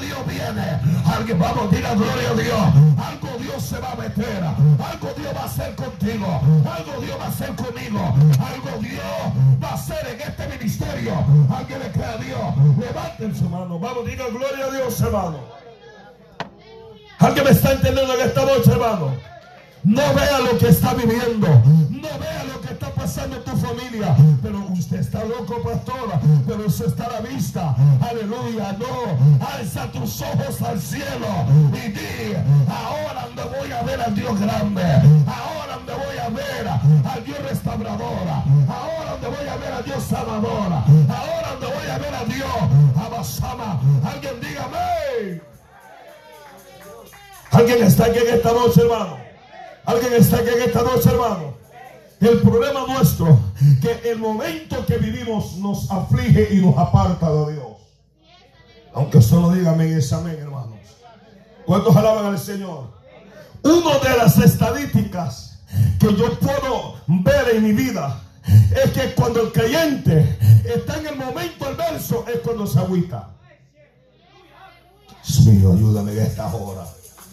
Dios 0.00 0.18
viene. 0.26 0.80
Alguien, 1.06 1.38
vamos, 1.38 1.70
diga 1.70 1.94
gloria 1.94 2.30
a 2.30 2.34
Dios. 2.34 2.60
Algo 2.98 3.38
Dios 3.38 3.62
se 3.62 3.78
va 3.78 3.92
a 3.92 3.96
meter. 3.96 4.42
Algo 4.44 5.08
Dios 5.16 5.34
va 5.36 5.42
a 5.42 5.44
hacer 5.44 5.74
contigo. 5.74 6.40
Algo 6.76 7.00
Dios 7.00 7.16
va 7.20 7.24
a 7.24 7.28
hacer 7.28 7.54
conmigo. 7.54 8.00
Algo 8.52 8.78
Dios 8.80 9.62
va 9.62 9.68
a 9.68 9.74
hacer 9.74 10.06
en 10.06 10.20
este 10.20 10.48
ministerio. 10.48 11.14
Alguien 11.54 11.78
le 11.80 11.90
cree 11.90 12.06
a 12.06 12.16
Dios. 12.16 12.78
Levanten 12.78 13.36
su 13.36 13.48
mano. 13.48 13.78
Vamos, 13.78 14.06
diga 14.06 14.26
gloria 14.28 14.66
a 14.66 14.70
Dios, 14.70 15.00
hermano. 15.00 15.38
Alguien 17.18 17.44
me 17.44 17.50
está 17.50 17.72
entendiendo 17.72 18.14
en 18.14 18.20
esta 18.20 18.44
noche, 18.44 18.70
hermano. 18.70 19.37
No 19.84 20.14
vea 20.14 20.40
lo 20.40 20.58
que 20.58 20.68
está 20.68 20.94
viviendo. 20.94 21.46
No 21.46 22.08
vea 22.18 22.44
lo 22.44 22.60
que 22.60 22.72
está 22.72 22.90
pasando 22.90 23.36
en 23.36 23.44
tu 23.44 23.56
familia. 23.56 24.16
Pero 24.42 24.66
usted 24.72 25.00
está 25.00 25.24
loco, 25.24 25.62
pastora. 25.62 26.20
Pero 26.46 26.66
usted 26.66 26.86
está 26.86 27.04
a 27.06 27.12
la 27.12 27.20
vista. 27.20 27.76
Aleluya. 28.00 28.76
No. 28.78 29.46
Alza 29.46 29.90
tus 29.92 30.20
ojos 30.20 30.60
al 30.62 30.80
cielo. 30.80 31.26
Y 31.72 31.90
di, 31.90 32.34
ahora 32.68 33.28
donde 33.28 33.58
voy 33.58 33.72
a 33.72 33.82
ver 33.82 34.00
al 34.00 34.14
Dios 34.14 34.40
grande. 34.40 34.82
Ahora 35.26 35.76
donde 35.76 35.92
voy 35.92 36.18
a 36.18 36.28
ver 36.28 36.68
al 36.68 37.24
Dios 37.24 37.38
restauradora. 37.48 38.44
Ahora 38.68 39.12
donde 39.12 39.28
voy 39.28 39.48
a 39.48 39.56
ver 39.56 39.72
al 39.72 39.84
Dios 39.84 40.04
sanadora. 40.04 40.84
Ahora 41.08 41.48
donde 41.52 41.66
voy 41.66 41.90
a 41.90 41.98
ver 41.98 42.14
a 42.14 42.24
Dios 42.24 42.48
Abasama. 42.96 43.80
Alguien 44.04 44.40
dígame. 44.40 45.40
Alguien 47.50 47.82
está 47.82 48.04
aquí 48.04 48.18
en 48.18 48.34
esta 48.34 48.52
noche, 48.52 48.82
hermano. 48.82 49.27
Alguien 49.88 50.12
está 50.12 50.36
aquí 50.36 50.50
en 50.50 50.68
esta 50.68 50.82
noche, 50.82 51.08
hermano. 51.08 51.54
El 52.20 52.42
problema 52.42 52.84
nuestro, 52.86 53.40
que 53.80 54.10
el 54.10 54.18
momento 54.18 54.84
que 54.84 54.98
vivimos 54.98 55.56
nos 55.56 55.90
aflige 55.90 56.46
y 56.52 56.56
nos 56.60 56.76
aparta 56.76 57.32
de 57.32 57.54
Dios. 57.54 57.66
Aunque 58.92 59.22
solo 59.22 59.50
diga 59.50 59.70
amén 59.70 59.96
es 59.96 60.12
amén, 60.12 60.36
hermanos. 60.38 60.76
¿Cuántos 61.64 61.96
alaban 61.96 62.26
al 62.26 62.38
Señor? 62.38 62.90
Una 63.62 63.98
de 63.98 64.16
las 64.18 64.36
estadísticas 64.36 65.62
que 65.98 66.14
yo 66.14 66.38
puedo 66.38 66.96
ver 67.06 67.54
en 67.54 67.64
mi 67.64 67.72
vida 67.72 68.20
es 68.84 68.90
que 68.92 69.14
cuando 69.14 69.40
el 69.40 69.52
creyente 69.52 70.38
está 70.66 70.98
en 70.98 71.06
el 71.06 71.16
momento 71.16 71.64
del 71.64 71.76
verso 71.76 72.26
es 72.28 72.40
cuando 72.40 72.66
se 72.66 72.78
agüita. 72.78 73.30
Dios 75.26 75.46
mío, 75.46 75.72
ayúdame 75.72 76.12
en 76.12 76.18
esta 76.18 76.54
hora. 76.54 76.84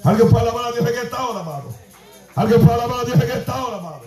Alguien 0.06 0.30
puede 0.30 0.44
alabar 0.44 0.68
a 0.68 0.72
Dios 0.72 0.90
en 0.90 1.06
esta 1.06 1.28
hora, 1.28 1.42
amado. 1.42 1.86
Alguien 2.36 2.62
puede 2.62 2.74
alabar 2.74 3.00
a 3.00 3.06
Dios 3.06 3.22
en 3.22 3.32
esta 3.32 3.64
hora, 3.64 3.78
amado. 3.78 4.02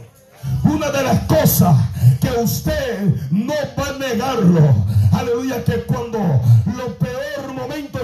Una 0.65 0.91
de 0.91 1.03
las 1.03 1.21
cosas 1.21 1.77
que 2.21 2.29
usted 2.43 3.15
no 3.31 3.55
va 3.79 3.89
a 3.89 3.99
negarlo, 3.99 4.75
aleluya, 5.13 5.65
que 5.65 5.83
cuando 5.85 6.19
lo 6.19 6.95
peor 6.99 7.18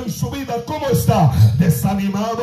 en 0.04 0.12
su 0.12 0.30
vida, 0.30 0.54
¿cómo 0.66 0.88
está? 0.88 1.32
Desanimado, 1.58 2.42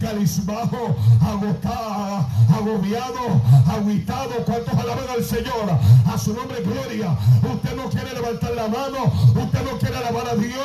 calismado, 0.00 0.96
agotado, 1.20 2.26
agobiado, 2.54 3.42
aguitado. 3.66 4.30
¿Cuántos 4.46 4.74
alaban 4.74 5.08
al 5.14 5.24
Señor? 5.24 5.78
A 6.12 6.18
su 6.18 6.34
nombre, 6.34 6.62
gloria. 6.62 7.16
Usted 7.42 7.76
no 7.76 7.90
quiere 7.90 8.14
levantar 8.14 8.52
la 8.52 8.68
mano, 8.68 9.12
usted 9.34 9.64
no 9.64 9.78
quiere 9.78 9.96
alabar 9.96 10.28
a 10.28 10.34
Dios. 10.36 10.56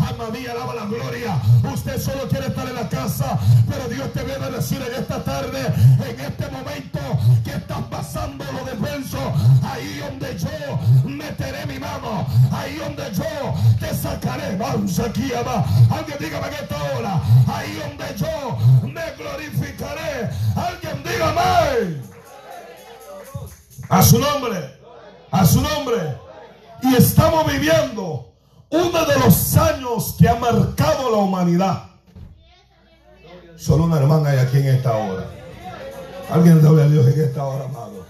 Alma 0.00 0.30
mía, 0.32 0.52
alaba 0.52 0.74
la 0.74 0.86
gloria. 0.86 1.40
Usted 1.72 2.00
solo 2.00 2.28
quiere 2.28 2.48
estar 2.48 2.66
en 2.68 2.74
la 2.74 2.88
casa, 2.88 3.38
pero 3.68 3.88
Dios 3.88 4.12
te 4.12 4.24
viene 4.24 4.44
a 4.44 4.50
decir 4.50 4.82
en 4.82 5.00
esta 5.00 5.22
tarde, 5.22 5.60
en 6.08 6.20
este 6.20 6.50
momento 6.50 6.98
que 7.44 7.52
estás 7.52 7.82
pasando 7.90 8.44
lo 8.52 8.64
desverso, 8.64 9.18
ahí 9.62 10.00
donde 10.00 10.38
yo 10.38 11.08
meteré 11.08 11.66
mi 11.66 11.78
mano, 11.78 12.26
ahí 12.50 12.76
donde 12.76 13.04
yo 13.14 13.54
te 13.78 13.94
sacaré. 13.94 14.56
Vamos 14.56 14.98
aquí, 14.98 15.30
ama. 15.34 15.64
Alguien 15.92 16.18
dígame 16.18 16.48
en 16.48 16.54
esta 16.54 16.82
hora, 16.94 17.22
ahí 17.46 17.74
donde 17.74 18.04
yo 18.16 18.86
me 18.86 19.12
glorificaré. 19.12 20.30
Alguien 20.56 21.02
dígame. 21.02 22.02
A 23.88 24.02
su 24.02 24.18
nombre, 24.18 24.78
a 25.30 25.44
su 25.44 25.60
nombre. 25.60 26.16
Y 26.82 26.94
estamos 26.94 27.46
viviendo 27.46 28.32
uno 28.70 29.04
de 29.04 29.18
los 29.18 29.56
años 29.56 30.16
que 30.18 30.28
ha 30.28 30.36
marcado 30.36 31.10
la 31.10 31.18
humanidad. 31.18 31.82
Solo 33.56 33.84
una 33.84 33.98
hermana 33.98 34.30
hay 34.30 34.38
aquí 34.38 34.58
en 34.58 34.68
esta 34.68 34.96
hora. 34.96 35.26
Alguien 36.30 36.62
debe 36.62 36.82
a 36.82 36.86
Dios 36.86 37.06
en 37.06 37.20
esta 37.20 37.44
hora, 37.44 37.66
amado. 37.66 38.06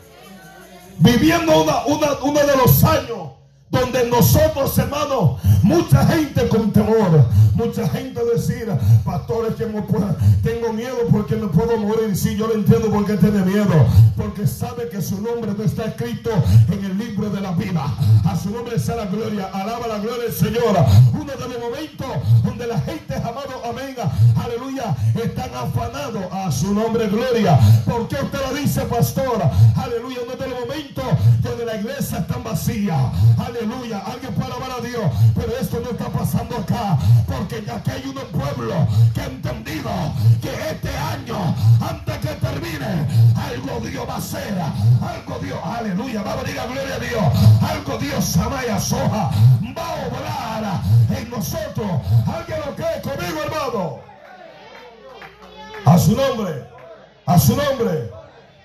Viviendo 0.99 1.63
una, 1.63 1.85
una, 1.87 2.13
uno 2.23 2.41
de 2.41 2.57
los 2.57 2.85
años 2.85 3.32
donde 3.73 4.07
nosotros, 4.07 4.77
hermanos, 4.77 5.41
mucha 5.63 6.07
gente 6.07 6.47
con 6.49 6.71
temor, 6.71 7.25
mucha 7.55 7.89
gente 7.89 8.23
decir, 8.25 8.69
pastores 9.03 9.55
que 9.55 9.65
me 9.65 9.83
tengo 10.43 10.73
miedo 10.75 10.99
porque 11.11 11.37
me 11.37 11.47
puedo 11.49 11.79
morir. 11.79 12.15
Sí, 12.15 12.37
yo 12.37 12.49
lo 12.49 12.55
entiendo 12.55 12.91
porque 12.91 13.15
tiene 13.15 13.43
miedo, 13.43 13.87
porque 14.15 14.47
sabe 14.47 14.91
que 14.91 15.01
su 15.01 15.21
nombre 15.23 15.53
no 15.57 15.65
está 15.65 15.87
escrito 15.87 16.31
en 16.71 16.85
el 16.85 16.99
libro 16.99 17.31
de 17.31 17.41
la 17.41 17.53
vida. 17.53 17.83
A 18.27 18.37
su 18.37 18.51
nombre 18.51 18.79
sea 18.79 18.97
la 18.97 19.07
gloria, 19.07 19.49
alaba 19.53 19.87
la 19.87 19.99
gloria 19.99 20.25
del 20.25 20.35
Señor. 20.35 20.77
Uno 21.15 21.33
de 21.33 21.49
los 21.49 21.59
momentos 21.59 22.07
donde 22.45 22.67
la 22.67 22.79
gente, 22.81 23.15
amado, 23.15 23.63
amén, 23.65 23.97
aleluya, 24.37 24.95
están 25.15 25.51
afanados 25.55 26.25
a 26.31 26.53
su 26.53 26.75
nombre, 26.75 27.09
gloria. 27.09 27.59
¿Por 27.87 28.07
qué 28.09 28.17
usted 28.17 28.39
lo 28.51 28.55
dice, 28.55 28.83
pastor? 28.83 29.43
Aleluya, 29.77 30.19
uno 30.27 30.37
de 30.37 30.49
los 30.49 30.61
momentos 30.61 31.05
donde 31.41 31.65
la 31.65 31.77
iglesia 31.77 32.19
está 32.19 32.37
vacía. 32.37 33.11
Aleluya, 33.39 33.62
alguien 33.71 34.35
puede 34.35 34.53
alabar 34.53 34.71
a 34.73 34.81
Dios, 34.81 35.05
pero 35.35 35.57
esto 35.57 35.81
no 35.81 35.91
está 35.91 36.09
pasando 36.09 36.57
acá, 36.57 36.99
porque 37.27 37.65
aquí 37.71 37.91
hay 37.91 38.05
un 38.07 38.15
pueblo 38.15 38.89
que 39.15 39.21
ha 39.21 39.27
entendido 39.27 39.91
que 40.41 40.51
este 40.51 40.97
año, 40.97 41.55
antes 41.81 42.19
que 42.19 42.35
termine, 42.35 43.07
algo 43.37 43.81
Dios 43.87 44.09
va 44.09 44.15
a 44.15 44.19
hacer, 44.19 44.55
algo 45.01 45.39
Dios, 45.41 45.59
aleluya, 45.63 46.23
vamos 46.23 46.45
a 46.45 46.47
decir 46.47 46.61
gloria 46.73 46.95
a 46.95 46.99
Dios, 46.99 47.71
algo 47.71 47.99
Dios 47.99 48.37
Amaya 48.37 48.81
Soja 48.81 49.31
va 49.77 49.89
a 49.89 50.07
obrar 50.07 50.83
en 51.17 51.31
nosotros. 51.31 51.91
¿Alguien 52.27 52.59
lo 52.67 52.75
cree 52.75 53.01
conmigo, 53.03 53.43
hermano? 53.45 53.99
A 55.85 55.99
su 55.99 56.17
nombre, 56.17 56.65
a 57.27 57.39
su 57.39 57.57
nombre. 57.57 58.11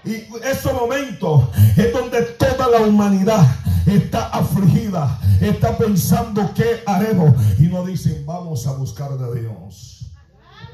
Y 0.04 0.25
ese 0.44 0.74
momento 0.74 1.51
es 1.75 1.94
donde 1.94 2.22
toda 2.22 2.68
la 2.70 2.80
humanidad 2.80 3.46
está 3.88 4.27
afligida, 4.27 5.20
está 5.41 5.77
pensando 5.77 6.51
qué 6.53 6.84
haremos. 6.86 7.34
Y 7.60 7.63
no 7.63 7.86
dicen, 7.86 8.25
vamos 8.25 8.67
a 8.67 8.74
buscar 8.74 9.17
de 9.17 9.41
Dios. 9.41 9.98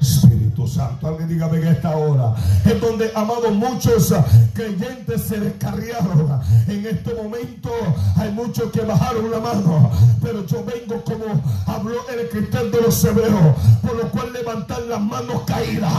Espíritu 0.00 0.68
Santo, 0.68 1.06
alguien 1.06 1.28
dígame 1.28 1.58
en 1.58 1.68
esta 1.68 1.96
hora. 1.96 2.34
Es 2.64 2.78
donde, 2.80 3.10
amados, 3.14 3.54
muchos 3.54 4.14
creyentes 4.52 5.22
se 5.22 5.40
descarriaron. 5.40 6.40
En 6.68 6.86
este 6.86 7.14
momento 7.14 7.70
hay 8.16 8.30
muchos 8.32 8.70
que 8.70 8.82
bajaron 8.82 9.30
la 9.30 9.40
mano. 9.40 9.90
Pero 10.22 10.44
yo 10.46 10.64
vengo 10.64 11.02
como 11.04 11.24
habló 11.66 12.06
el 12.12 12.20
escritor 12.20 12.70
de 12.70 12.80
los 12.82 13.02
hebreos. 13.04 13.56
Por 13.80 13.96
lo 13.96 14.10
cual 14.10 14.32
levantar 14.32 14.82
las 14.82 15.00
manos 15.00 15.42
caídas. 15.46 15.92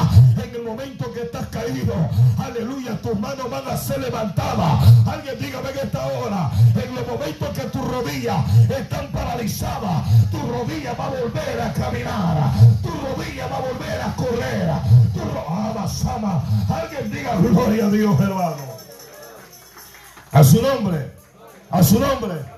Momento 0.66 1.14
que 1.14 1.22
estás 1.22 1.46
caído, 1.48 1.94
aleluya, 2.44 3.00
tus 3.02 3.18
manos 3.20 3.50
van 3.50 3.68
a 3.68 3.78
ser 3.78 4.00
levantadas. 4.00 4.84
Alguien 5.08 5.38
dígame 5.40 5.70
en 5.70 5.78
esta 5.78 6.06
hora. 6.08 6.52
En 6.84 6.96
los 6.96 7.08
momentos 7.08 7.50
que 7.50 7.62
tus 7.66 7.88
rodillas 7.88 8.38
están 8.70 9.08
paralizadas, 9.12 10.04
tu 10.32 10.40
rodilla 10.40 10.94
va 10.94 11.06
a 11.06 11.10
volver 11.10 11.62
a 11.62 11.72
caminar. 11.74 12.52
Tu 12.82 12.90
rodilla 12.90 13.48
va 13.48 13.58
a 13.58 13.62
volver 13.62 14.02
a 14.02 14.16
correr. 14.16 14.72
Tu 15.14 15.20
ro- 15.20 15.46
Ah. 15.48 16.42
Alguien 16.82 17.12
diga 17.12 17.36
gloria 17.36 17.86
a 17.86 17.90
Dios, 17.90 18.20
hermano. 18.20 18.56
A 20.32 20.44
su 20.44 20.62
nombre. 20.62 21.12
A 21.70 21.84
su 21.84 22.00
nombre. 22.00 22.55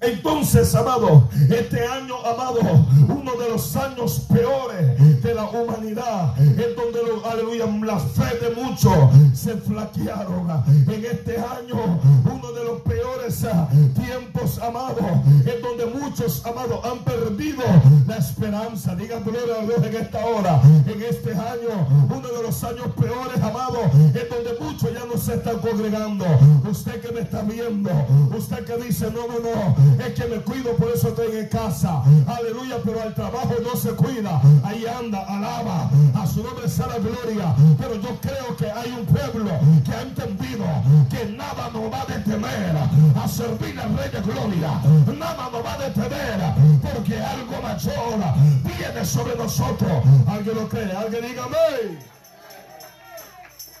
Entonces, 0.00 0.74
amado, 0.76 1.28
este 1.50 1.84
año, 1.84 2.14
amado, 2.24 2.60
uno 3.08 3.32
de 3.32 3.50
los 3.50 3.74
años 3.74 4.26
peores 4.32 5.22
de 5.22 5.34
la 5.34 5.44
humanidad, 5.44 6.38
es 6.38 6.76
donde, 6.76 7.00
aleluya, 7.28 7.66
la 7.84 7.98
fe 7.98 8.38
de 8.38 8.54
muchos 8.54 8.94
se 9.34 9.56
flaquearon. 9.56 10.48
En 10.86 11.04
este 11.04 11.36
año, 11.36 12.00
uno 12.24 12.52
de 12.52 12.64
los 12.64 12.80
peores 12.82 13.42
es 13.42 13.94
tiempos, 13.94 14.58
amado, 14.60 15.00
en 15.26 15.62
donde 15.62 15.86
muchos, 15.86 16.46
amados, 16.46 16.80
han 16.84 16.98
perdido 17.00 17.64
la 18.06 18.16
esperanza. 18.16 18.94
Diga 18.94 19.18
gloria 19.20 19.56
a 19.60 19.66
Dios 19.66 19.82
en 19.84 19.96
esta 19.96 20.24
hora, 20.24 20.60
en 20.86 21.02
este 21.02 21.32
año, 21.32 21.86
uno 22.08 22.28
de 22.28 22.42
los 22.42 22.62
años 22.64 22.86
peores, 22.98 23.42
amado, 23.42 23.80
en 23.92 24.28
donde 24.30 24.56
muchos 24.60 24.92
ya 24.92 25.04
no 25.04 25.20
se 25.20 25.34
están 25.34 25.58
congregando. 25.58 26.24
Usted 26.70 27.00
que 27.00 27.12
me 27.12 27.20
está 27.20 27.42
viendo, 27.42 27.90
usted 28.36 28.64
que 28.64 28.76
dice, 28.84 29.10
no, 29.10 29.26
no, 29.26 29.40
no, 29.40 29.87
es 29.98 30.14
que 30.14 30.26
me 30.26 30.36
cuido, 30.42 30.76
por 30.76 30.90
eso 30.90 31.08
estoy 31.08 31.36
en 31.36 31.48
casa. 31.48 32.02
Aleluya, 32.26 32.76
pero 32.84 33.02
al 33.02 33.14
trabajo 33.14 33.54
no 33.62 33.76
se 33.76 33.90
cuida. 33.90 34.40
Ahí 34.64 34.86
anda, 34.86 35.24
alaba, 35.24 35.90
a 36.14 36.26
su 36.26 36.42
nombre 36.42 36.68
sea 36.68 36.86
gloria. 36.98 37.54
Pero 37.78 37.94
yo 37.96 38.16
creo 38.20 38.56
que 38.56 38.70
hay 38.70 38.90
un 38.90 39.06
pueblo 39.06 39.50
que 39.84 39.92
ha 39.92 40.02
entendido 40.02 40.64
que 41.10 41.24
nada 41.32 41.70
nos 41.72 41.92
va 41.92 42.02
a 42.02 42.06
detener 42.06 42.76
a 43.16 43.28
servir 43.28 43.78
al 43.80 43.96
Rey 43.96 44.10
de 44.10 44.20
Gloria. 44.20 44.80
Nada 45.18 45.50
nos 45.50 45.64
va 45.64 45.74
a 45.74 45.78
detener 45.78 46.40
porque 46.82 47.20
algo 47.20 47.62
mayor 47.62 48.34
viene 48.64 49.04
sobre 49.04 49.36
nosotros. 49.36 49.92
Alguien 50.26 50.56
lo 50.56 50.68
cree, 50.68 50.92
alguien 50.92 51.24
dígame. 51.26 52.08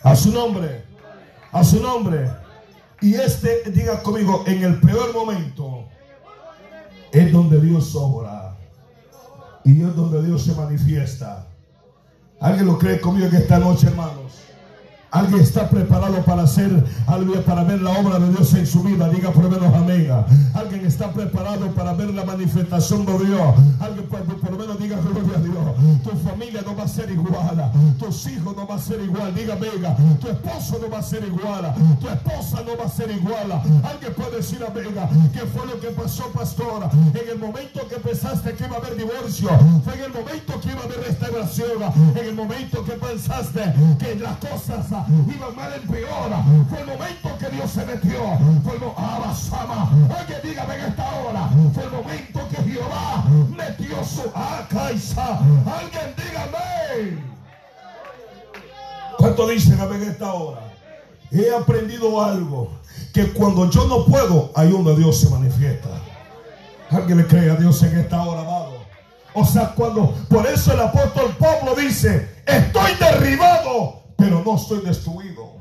A 0.02 0.14
su 0.14 0.32
nombre, 0.32 0.84
a 1.52 1.64
su 1.64 1.80
nombre. 1.80 2.30
Y 3.00 3.14
este, 3.14 3.62
diga 3.70 4.02
conmigo, 4.02 4.44
en 4.46 4.64
el 4.64 4.80
peor 4.80 5.12
momento 5.12 5.88
es 7.12 7.32
donde 7.32 7.60
Dios 7.60 7.94
obra. 7.94 8.56
Y 9.64 9.82
es 9.82 9.94
donde 9.94 10.22
Dios 10.22 10.42
se 10.44 10.54
manifiesta. 10.54 11.46
¿Alguien 12.40 12.66
lo 12.66 12.78
cree 12.78 13.00
conmigo 13.00 13.26
en 13.26 13.36
esta 13.36 13.58
noche, 13.58 13.88
hermanos? 13.88 14.47
Alguien 15.10 15.40
está 15.40 15.68
preparado 15.70 16.22
para 16.24 16.42
hacer, 16.42 16.84
para 17.46 17.64
ver 17.64 17.80
la 17.80 17.90
obra 17.92 18.18
de 18.18 18.30
Dios 18.30 18.52
en 18.52 18.66
su 18.66 18.82
vida. 18.82 19.08
Diga 19.08 19.30
por 19.30 19.48
menos 19.48 19.74
amén. 19.74 20.10
Alguien 20.54 20.84
está 20.84 21.10
preparado 21.12 21.70
para 21.70 21.94
ver 21.94 22.10
la 22.10 22.24
manifestación 22.24 23.06
de 23.06 23.18
Dios. 23.24 23.54
Alguien 23.80 24.06
por, 24.06 24.22
por 24.22 24.50
lo 24.50 24.58
menos 24.58 24.78
diga 24.78 24.98
gloria 24.98 25.38
a 25.38 25.40
Dios. 25.40 26.02
Tu 26.04 26.10
familia 26.28 26.62
no 26.62 26.76
va 26.76 26.84
a 26.84 26.88
ser 26.88 27.10
igual. 27.10 27.72
Tus 27.98 28.26
hijos 28.26 28.54
no 28.54 28.66
va 28.66 28.74
a 28.74 28.78
ser 28.78 29.00
igual. 29.00 29.34
Diga 29.34 29.54
venga. 29.54 29.96
Tu 30.20 30.28
esposo 30.28 30.78
no 30.82 30.90
va 30.90 30.98
a 30.98 31.02
ser 31.02 31.24
igual. 31.24 31.74
Tu 32.00 32.08
esposa 32.08 32.62
no 32.66 32.76
va 32.76 32.84
a 32.84 32.90
ser 32.90 33.10
igual. 33.10 33.52
Alguien 33.84 34.12
puede 34.14 34.36
decir 34.36 34.62
a 34.62 34.70
venga. 34.70 35.08
¿Qué 35.32 35.40
fue 35.40 35.66
lo 35.66 35.80
que 35.80 35.88
pasó, 35.88 36.24
pastora? 36.34 36.90
En 36.92 37.28
el 37.30 37.38
momento 37.38 37.88
que 37.88 37.96
pensaste 37.96 38.52
que 38.52 38.64
iba 38.66 38.76
a 38.76 38.78
haber 38.78 38.94
divorcio. 38.96 39.48
Fue 39.84 39.94
en 39.94 40.04
el 40.04 40.12
momento 40.12 40.60
que 40.60 40.68
iba 40.68 40.82
a 40.82 40.84
haber 40.84 41.00
restauración. 41.00 41.82
En 42.14 42.26
el 42.26 42.34
momento 42.34 42.84
que 42.84 42.92
pensaste 42.92 43.72
que 43.98 44.14
las 44.16 44.36
cosas 44.36 44.97
iba 45.08 45.50
mal 45.50 45.72
en 45.74 45.88
peor. 45.88 46.30
Fue 46.68 46.80
el 46.80 46.86
momento 46.86 47.38
que 47.38 47.50
Dios 47.50 47.70
se 47.70 47.86
metió. 47.86 48.20
Fue 48.64 48.76
el 48.76 48.82
Abasama. 48.96 49.90
Alguien 50.18 50.38
dígame 50.42 50.74
en 50.74 50.80
esta 50.80 51.14
hora. 51.14 51.48
Fue 51.74 51.84
el 51.84 51.90
momento 51.90 52.48
que 52.50 52.56
Jehová 52.70 53.24
metió 53.56 54.04
su 54.04 54.22
acaisa. 54.34 55.38
Alguien 55.38 56.14
dígame. 56.16 57.22
¿Cuánto 59.18 59.48
dicen 59.48 59.78
en 59.80 60.02
esta 60.02 60.32
hora? 60.32 60.60
He 61.30 61.54
aprendido 61.54 62.22
algo. 62.22 62.70
Que 63.12 63.32
cuando 63.32 63.70
yo 63.70 63.86
no 63.86 64.04
puedo, 64.04 64.50
ahí 64.54 64.70
donde 64.70 64.96
Dios 64.96 65.20
se 65.20 65.28
manifiesta. 65.28 65.88
Alguien 66.90 67.18
le 67.18 67.26
cree 67.26 67.50
a 67.50 67.56
Dios 67.56 67.82
en 67.82 67.98
esta 67.98 68.22
hora, 68.22 68.40
amado. 68.40 68.78
O 69.34 69.44
sea, 69.44 69.74
cuando, 69.74 70.14
por 70.28 70.46
eso 70.46 70.72
el 70.72 70.80
apóstol 70.80 71.36
Pablo 71.38 71.74
dice, 71.74 72.28
estoy 72.46 72.92
derribado, 72.98 73.97
pero 74.18 74.42
no 74.44 74.56
estoy 74.56 74.80
destruido. 74.80 75.52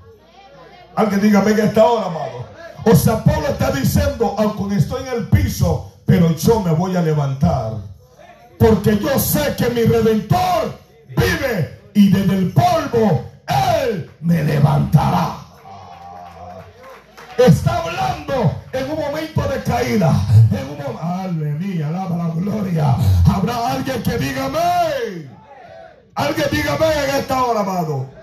Alguien 0.96 1.22
dígame 1.22 1.52
en 1.52 1.60
esta 1.60 1.86
hora, 1.86 2.08
amado. 2.08 2.48
O 2.86 2.96
sea, 2.96 3.24
Pablo 3.24 3.48
está 3.50 3.72
diciendo, 3.72 4.36
aunque 4.38 4.76
estoy 4.76 5.04
en 5.04 5.10
el 5.10 5.28
piso, 5.28 5.94
pero 6.06 6.36
yo 6.36 6.60
me 6.62 6.72
voy 6.72 6.96
a 6.96 7.02
levantar. 7.04 7.74
Porque 8.58 8.98
yo 8.98 9.20
sé 9.20 9.56
que 9.56 9.70
mi 9.70 9.84
redentor 9.84 10.80
vive 11.10 11.80
y 11.94 12.10
desde 12.10 12.34
el 12.34 12.52
polvo 12.52 13.26
Él 13.84 14.10
me 14.22 14.44
levantará. 14.44 15.36
Está 17.38 17.78
hablando 17.78 18.56
en 18.74 18.90
un 18.90 19.00
momento 19.00 19.42
de 19.44 19.62
caída. 19.62 20.12
En 20.50 20.70
un 20.70 20.78
momento, 20.78 21.00
aleluya, 21.00 21.88
alaba 21.90 22.18
la 22.18 22.30
gloria. 22.30 22.96
Habrá 23.32 23.74
alguien 23.74 24.02
que 24.02 24.18
diga 24.18 24.46
amén. 24.46 25.30
Alguien 26.16 26.48
diga 26.52 26.74
amén 26.74 26.92
en 27.08 27.16
esta 27.18 27.44
hora, 27.44 27.60
amado. 27.60 28.17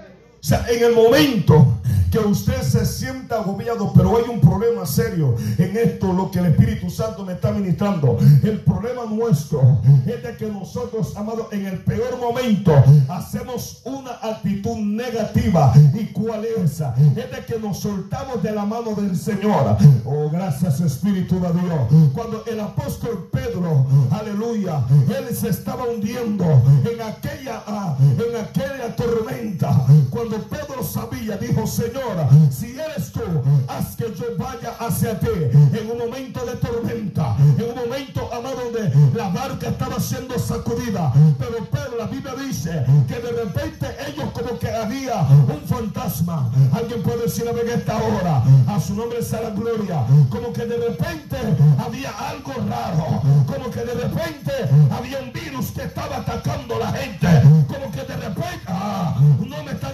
Sea, 0.45 0.67
en 0.69 0.85
el 0.85 0.93
momento 0.93 1.79
que 2.15 2.21
usted 2.21 2.63
se 2.63 2.87
sienta 2.87 3.41
agobiado, 3.41 3.93
pero 3.93 4.17
hay 4.17 4.31
un 4.31 4.41
problema 4.41 4.87
serio 4.87 5.35
en 5.59 5.77
esto, 5.77 6.13
lo 6.13 6.31
que 6.31 6.39
el 6.39 6.47
Espíritu 6.47 6.89
Santo 6.89 7.25
me 7.25 7.33
está 7.33 7.51
ministrando. 7.51 8.19
El 8.45 8.61
problema 8.61 9.05
nuestro 9.05 9.81
es 10.07 10.23
de 10.23 10.37
que 10.37 10.47
nosotros, 10.47 11.17
amados, 11.17 11.49
en 11.51 11.67
el 11.67 11.79
peor 11.81 12.17
momento 12.21 12.73
hacemos 13.09 13.83
una 13.85 14.13
actitud 14.23 14.77
negativa. 14.77 15.73
¿Y 15.93 16.13
cuál 16.13 16.45
es 16.45 16.73
esa? 16.75 16.95
Es 17.17 17.33
de 17.33 17.45
que 17.49 17.59
nos 17.59 17.81
soltamos 17.81 18.41
de 18.45 18.53
la 18.53 18.65
mano 18.65 18.95
del 18.95 19.17
Señor. 19.17 19.77
Oh, 20.05 20.31
gracias 20.31 20.81
Espíritu 20.81 21.41
de 21.41 21.53
Dios. 21.53 22.13
Cuando 22.13 22.45
el 22.47 22.61
apóstol 22.61 23.29
Pedro, 23.33 23.87
aleluya, 24.13 24.85
él 25.09 25.35
se 25.35 25.49
estaba 25.49 25.85
hundiendo 25.89 26.45
en 26.45 27.03
aquella, 27.03 27.65
ah, 27.67 27.97
en 28.01 28.37
aquella 28.41 28.95
tormenta. 28.95 29.85
Cuando 30.11 30.37
Pedro 30.43 30.85
sabía, 30.85 31.37
dijo, 31.39 31.67
Señor, 31.67 32.04
si 32.51 32.79
eres 32.79 33.13
tú, 33.13 33.21
haz 33.69 33.97
que 33.97 34.05
yo 34.15 34.37
vaya 34.39 34.75
hacia 34.79 35.19
ti 35.19 35.29
en 35.29 35.91
un 35.91 35.99
momento 35.99 36.45
de 36.45 36.57
tormenta, 36.57 37.37
en 37.39 37.65
un 37.65 37.75
momento, 37.75 38.29
amado, 38.33 38.57
donde 38.65 38.93
la 39.15 39.29
barca 39.29 39.69
estaba 39.69 39.99
siendo 40.01 40.39
sacudida. 40.39 41.13
Pero 41.39 41.65
Pedro, 41.71 41.99
la 41.99 42.07
Biblia 42.07 42.35
dice 42.35 42.85
que 43.09 43.15
de 43.15 43.33
repente 43.33 43.87
ellos 44.09 44.31
como 44.33 44.59
que 44.59 44.71
había 44.71 45.21
un 45.23 45.61
fantasma. 45.67 46.51
Alguien 46.73 47.03
puede 47.03 47.25
decir 47.25 47.49
a 47.49 47.53
ver 47.53 47.69
esta 47.69 47.97
hora, 47.97 48.43
a 48.69 48.81
su 48.81 48.95
nombre 48.95 49.23
sea 49.23 49.51
gloria, 49.51 50.05
como 50.29 50.53
que 50.53 50.67
de 50.67 50.77
repente 50.77 51.37
había 51.79 52.11
algo 52.11 52.53
raro, 52.69 53.23
como 53.47 53.71
que 53.71 53.81
de 53.81 53.95
repente 53.95 54.53
había 54.91 55.21
un 55.21 55.33
virus 55.33 55.71
que 55.71 55.83
estaba 55.83 56.19
atacando 56.19 56.79
la 56.79 56.93
gente, 56.93 57.29
como 57.69 57.91
que 57.91 58.03
de 58.03 58.17
repente, 58.17 58.61
ah, 58.67 59.17
no 59.39 59.65
me 59.65 59.73
están 59.73 59.94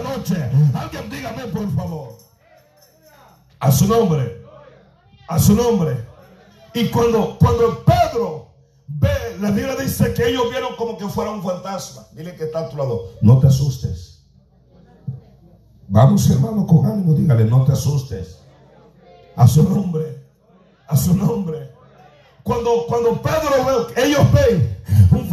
noche. 0.00 0.50
Alguien 0.74 1.10
dígame 1.10 1.44
por 1.46 1.70
favor. 1.74 2.18
A 3.60 3.72
su 3.72 3.86
nombre. 3.86 4.42
A 5.28 5.38
su 5.38 5.54
nombre. 5.54 6.06
Y 6.74 6.88
cuando, 6.88 7.38
cuando 7.38 7.84
Pedro 7.84 8.54
ve, 8.86 9.08
la 9.40 9.50
Biblia 9.50 9.76
dice 9.76 10.12
que 10.12 10.28
ellos 10.28 10.50
vieron 10.50 10.76
como 10.76 10.98
que 10.98 11.06
fuera 11.08 11.30
un 11.30 11.42
fantasma. 11.42 12.06
Dile 12.12 12.34
que 12.34 12.44
está 12.44 12.60
a 12.60 12.68
tu 12.68 12.76
lado. 12.76 13.10
No 13.22 13.38
te 13.38 13.46
asustes. 13.46 14.26
Vamos 15.88 16.28
hermano 16.30 16.66
con 16.66 16.86
ánimo, 16.86 17.14
dígale, 17.14 17.44
no 17.44 17.64
te 17.64 17.72
asustes. 17.72 18.38
A 19.36 19.46
su 19.46 19.62
nombre. 19.62 20.24
A 20.88 20.96
su 20.96 21.14
nombre. 21.16 21.72
Cuando, 22.42 22.86
cuando 22.86 23.22
Pedro 23.22 23.86
ve, 23.94 24.02
ellos 24.04 24.32
ven 24.32 24.73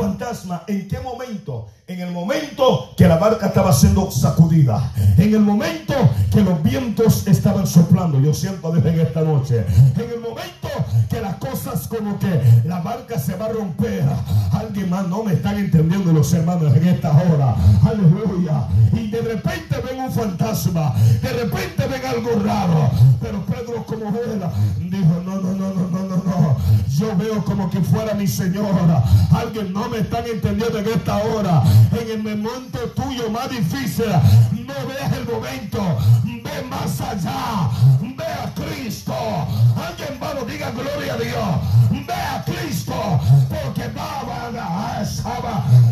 fantasma, 0.02 0.64
¿en 0.68 0.88
qué 0.88 1.00
momento? 1.00 1.68
En 1.88 2.00
el 2.00 2.12
momento 2.12 2.94
que 2.96 3.08
la 3.08 3.18
barca 3.18 3.48
estaba 3.48 3.74
siendo 3.74 4.10
sacudida. 4.10 4.94
En 5.18 5.34
el 5.34 5.42
momento 5.42 5.94
que 6.32 6.42
los 6.42 6.64
vientos 6.64 7.28
estaban 7.28 7.68
soplando. 7.68 8.20
Yo 8.20 8.34
siento 8.34 8.72
desde 8.72 9.02
esta 9.02 9.22
noche. 9.22 9.66
En 9.96 10.10
el 10.10 10.20
momento 10.22 10.70
que 11.10 11.20
las 11.20 11.36
cosas 11.36 11.88
como 11.88 12.18
que 12.18 12.42
la 12.66 12.80
barca 12.80 13.20
se 13.20 13.36
va 13.36 13.48
a 13.48 13.50
romper. 13.50 14.06
Alguien 14.54 14.90
más 14.90 15.08
no 15.08 15.24
me 15.24 15.34
están 15.34 15.58
entendiendo 15.58 16.14
los 16.14 16.32
hermanos 16.34 16.74
en 16.76 16.88
esta 16.88 17.12
hora. 17.12 17.56
Aleluya. 17.84 18.68
Y 18.94 19.10
de 19.10 19.22
repente 19.22 19.76
ven 19.86 20.00
un 20.00 20.12
fantasma. 20.12 20.96
De 21.22 21.30
repente 21.30 21.88
ven 21.88 22.06
algo 22.06 22.42
raro. 22.42 22.90
Pero 23.20 23.46
Pedro 23.46 23.86
como 23.86 24.12
vela 24.14 24.52
dijo, 24.80 25.22
no, 25.26 25.36
no, 25.42 25.52
no, 25.54 25.74
no, 25.74 25.88
no, 25.90 26.00
no, 26.06 26.16
no. 26.24 26.58
Yo 26.88 27.18
veo 27.18 27.44
como 27.44 27.70
que 27.70 27.82
fuera 27.82 28.14
mi 28.14 28.28
señora. 28.28 29.04
Alguien 29.32 29.74
no 29.74 29.90
me 29.92 30.00
están 30.00 30.26
entendiendo 30.26 30.80
en 30.80 30.88
esta 30.88 31.18
hora. 31.18 31.64
En 31.92 32.10
el 32.10 32.24
momento 32.24 32.80
tuyo 32.96 33.30
más 33.30 33.50
difícil, 33.50 34.06
no 34.06 34.74
veas 34.88 35.12
el 35.14 35.26
momento. 35.26 35.98
Ve 36.24 36.64
más 36.70 37.02
allá. 37.02 37.70
Ve 38.02 38.24
a 38.24 38.54
Cristo. 38.56 39.14
Alguien 39.14 40.20
va, 40.22 40.34
diga 40.46 40.72
gloria 40.72 41.14
a 41.14 41.18
Dios. 41.18 42.08
Ve 42.08 42.14
a 42.14 42.44
Cristo. 42.46 43.20
Porque 43.50 43.88
va 43.90 44.22
a 44.22 45.04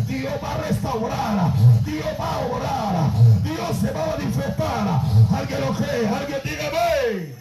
Dios 0.06 0.32
va 0.42 0.54
a 0.54 0.58
restaurar. 0.58 1.52
Dios 1.84 2.06
va 2.18 2.34
a 2.34 2.46
orar. 2.46 3.10
Dios 3.42 3.76
se 3.80 3.90
va 3.92 4.04
a 4.04 4.16
manifestar. 4.16 5.00
Alguien 5.36 5.60
lo 5.60 5.74
cree. 5.74 6.08
Alguien 6.08 6.40
dígame. 6.42 7.40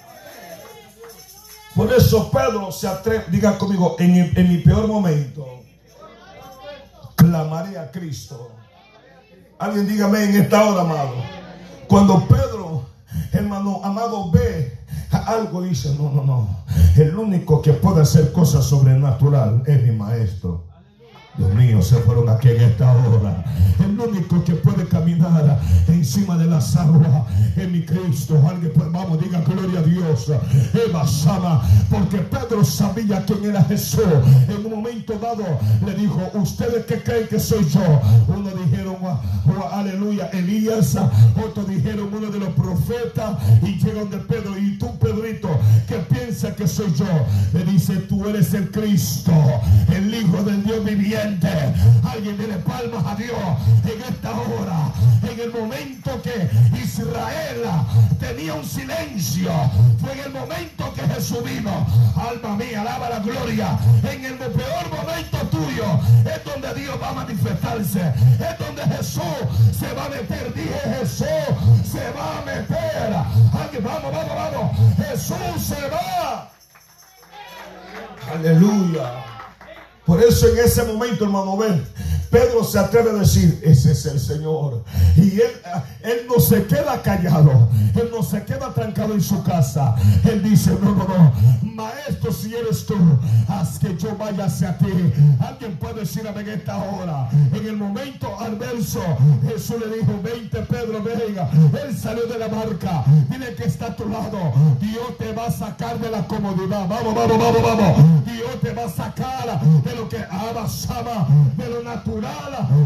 Por 1.76 1.94
eso 1.94 2.30
Pedro 2.30 2.72
se 2.74 2.88
atreve, 2.88 3.26
diga 3.30 3.58
conmigo, 3.58 3.96
en 4.00 4.50
mi 4.50 4.58
peor 4.58 4.88
momento, 4.88 5.59
clamaré 7.20 7.78
a 7.78 7.92
Cristo. 7.92 8.52
Alguien 9.60 9.88
dígame 9.88 10.24
en 10.24 10.42
esta 10.42 10.64
hora, 10.66 10.82
amado. 10.82 11.16
Cuando 11.88 12.26
Pedro, 12.28 12.86
hermano 13.34 13.82
amado, 13.84 14.32
ve 14.32 14.80
algo, 15.12 15.62
dice, 15.62 15.94
no, 15.96 16.10
no, 16.12 16.24
no. 16.24 16.64
El 16.96 17.16
único 17.18 17.62
que 17.62 17.74
puede 17.74 18.02
hacer 18.02 18.32
cosas 18.32 18.66
sobrenatural 18.66 19.64
es 19.66 19.84
mi 19.84 19.92
maestro. 19.92 20.69
Dios 21.38 21.54
mío, 21.54 21.82
se 21.82 21.96
fueron 21.98 22.28
aquí 22.28 22.50
en 22.50 22.62
esta 22.62 22.92
hora. 22.92 23.46
El 23.80 23.98
único 23.98 24.44
que 24.44 24.54
puede 24.56 24.86
caminar 24.88 25.60
encima 25.88 26.38
de 26.38 26.48
las 26.48 26.76
aguas 26.76 27.24
es 27.56 27.70
mi 27.70 27.86
Cristo. 27.86 28.42
Alguien, 28.48 28.74
pues, 28.76 28.92
vamos, 28.92 29.22
diga 29.22 29.42
gloria 29.42 29.80
a 29.80 29.84
Dios. 29.84 30.32
Eva 30.74 31.08
Sama, 31.08 31.62
porque 31.90 32.18
Pedro 32.18 32.64
sabía 32.66 33.24
quién 33.26 33.46
era 33.46 33.64
Jesús. 33.64 34.04
En 34.50 34.66
un 34.66 34.72
momento 34.72 35.18
dado 35.18 35.46
le 35.86 35.94
dijo, 35.96 36.20
¿ustedes 36.34 36.86
qué 36.86 37.02
creen 37.02 37.28
que 37.28 37.40
soy 37.40 37.66
yo? 37.70 38.02
Uno 38.28 38.50
dijeron, 38.50 38.98
aleluya, 39.72 40.30
Elías. 40.34 40.98
Otro 41.42 41.64
dijeron, 41.64 42.10
uno 42.14 42.30
de 42.32 42.40
los 42.40 42.50
profetas. 42.50 43.38
Y 43.62 43.78
llegan 43.78 44.10
de 44.10 44.18
Pedro. 44.18 44.58
Y 44.58 44.78
tú, 44.78 44.98
Pedrito, 45.00 45.50
¿qué 45.88 45.96
piensas 46.00 46.54
que 46.56 46.68
soy 46.68 46.94
yo? 46.94 47.06
Le 47.54 47.64
dice, 47.64 47.96
tú 47.96 48.28
eres 48.28 48.54
el 48.54 48.70
Cristo, 48.72 49.32
el 49.94 50.14
Hijo 50.14 50.44
del 50.44 50.64
Dios 50.64 50.84
viviente. 50.84 51.19
Alguien 51.20 52.38
le 52.38 52.56
palmas 52.60 53.06
a 53.06 53.16
Dios 53.16 53.38
en 53.84 54.02
esta 54.02 54.32
hora. 54.32 54.94
En 55.22 55.38
el 55.38 55.52
momento 55.52 56.22
que 56.22 56.50
Israel 56.82 57.64
tenía 58.20 58.54
un 58.54 58.64
silencio, 58.64 59.52
fue 60.00 60.14
en 60.14 60.20
el 60.20 60.32
momento 60.32 60.94
que 60.94 61.02
Jesús 61.02 61.44
vino. 61.44 61.86
Alma 62.16 62.56
mía, 62.56 62.82
alaba 62.82 63.10
la 63.10 63.20
gloria. 63.20 63.78
En 64.02 64.24
el 64.24 64.38
peor 64.38 64.90
momento 64.90 65.38
tuyo 65.52 66.00
es 66.24 66.44
donde 66.46 66.74
Dios 66.82 66.98
va 67.02 67.10
a 67.10 67.14
manifestarse. 67.14 68.14
Es 68.40 68.58
donde 68.58 68.84
Jesús 68.96 69.40
se 69.78 69.94
va 69.94 70.06
a 70.06 70.10
meter. 70.10 70.54
Dije 70.54 70.80
Jesús 71.00 71.28
se 71.84 72.12
va 72.12 72.40
a 72.40 72.46
meter. 72.46 73.14
Alguien, 73.62 73.84
vamos, 73.84 74.12
vamos, 74.14 74.36
vamos. 74.36 74.96
Jesús 74.96 75.64
se 75.68 75.90
va. 75.90 76.50
Aleluya. 78.34 79.39
Por 80.10 80.24
eso 80.24 80.48
en 80.48 80.58
ese 80.58 80.82
momento, 80.86 81.24
hermano, 81.24 81.56
ven, 81.56 81.86
Pedro 82.30 82.64
se 82.64 82.78
atreve 82.78 83.10
a 83.10 83.14
decir, 83.14 83.60
ese 83.64 83.92
es 83.92 84.06
el 84.06 84.20
Señor. 84.20 84.84
Y 85.18 85.42
él, 85.42 85.52
él 86.04 86.20
no 86.28 86.40
se 86.40 86.64
queda 86.66 87.02
callado, 87.02 87.70
él 87.96 88.10
no 88.12 88.22
se 88.22 88.44
queda 88.44 88.72
trancado 88.74 89.14
en 89.14 89.22
su 89.22 89.42
casa. 89.44 89.96
Él 90.24 90.44
dice, 90.44 90.78
no, 90.82 90.94
no, 90.94 91.08
no, 91.08 91.34
maestro, 91.74 92.32
si 92.32 92.54
eres 92.54 92.86
tú, 92.86 92.96
haz 93.48 93.80
que 93.80 93.98
yo 93.98 94.16
vaya 94.16 94.46
hacia 94.46 94.78
ti. 94.78 95.12
Alguien 95.40 95.78
puede 95.78 96.02
decir 96.02 96.28
en 96.28 96.50
esta 96.50 96.78
hora. 96.78 97.30
En 97.32 97.66
el 97.66 97.78
momento 97.78 98.40
al 98.40 98.58
verso, 98.58 99.02
Jesús 99.48 99.78
le 99.80 99.98
dijo, 99.98 100.20
20 100.22 100.62
Pedro, 100.64 101.02
venga. 101.02 101.50
Él 101.84 101.98
salió 101.98 102.28
de 102.28 102.38
la 102.38 102.48
barca. 102.48 103.06
Dile 103.30 103.56
que 103.56 103.64
está 103.64 103.88
a 103.88 103.96
tu 103.96 104.08
lado. 104.08 104.54
Dios 104.80 105.18
te 105.18 105.34
va 105.34 105.48
a 105.48 105.52
sacar 105.52 106.00
de 106.00 106.12
la 106.12 106.28
comodidad. 106.28 106.88
Vamos, 106.88 107.16
vamos, 107.16 107.40
vamos, 107.40 107.62
vamos. 107.64 108.26
Dios 108.26 108.62
te 108.62 108.72
va 108.74 108.86
a 108.86 108.90
sacar 108.90 109.62
de 109.62 109.96
lo 109.96 110.08
que 110.08 110.18
abasaba, 110.30 111.28
de 111.58 111.70
lo 111.70 111.82
natural 111.82 112.19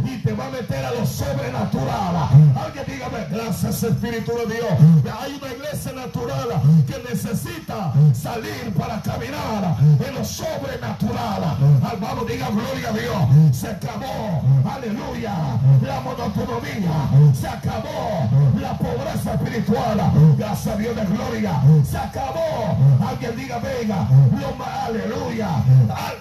y 0.06 0.17
te 0.22 0.34
va 0.34 0.48
a 0.48 0.50
meter 0.52 0.86
a 0.86 0.91
lo 0.91 1.06
sobrenatural. 1.06 2.15
Alguien 2.56 2.86
dígame, 2.88 3.26
gracias 3.32 3.84
Espíritu 3.84 4.32
de 4.38 4.56
Dios. 4.56 4.72
Hay 5.19 5.39
una 5.41 5.54
iglesia 5.54 5.91
natural 5.93 6.50
que 6.86 7.10
necesita 7.10 7.93
salir 8.13 8.74
para 8.78 9.02
caminar 9.02 9.76
en 9.82 10.13
lo 10.13 10.24
sobrenatural. 10.24 11.58
Vamos, 12.00 12.28
diga 12.28 12.50
gloria 12.50 12.89
a 12.89 12.93
Dios. 12.93 13.58
Se 13.58 13.69
acabó, 13.69 14.41
aleluya, 14.69 15.36
la 15.82 16.00
monotonomía. 16.02 17.34
Se 17.34 17.48
acabó 17.48 18.30
la 18.60 18.78
pobreza 18.78 19.34
espiritual. 19.34 20.12
Gracias 20.38 20.76
a 20.76 20.78
Dios 20.78 20.96
de 20.96 21.06
gloria. 21.06 21.62
Se 21.89 21.98
acabó. 21.98 22.78
Alguien 23.08 23.36
diga, 23.36 23.60
venga, 23.60 24.08
lo, 24.39 24.63
aleluya. 24.63 25.50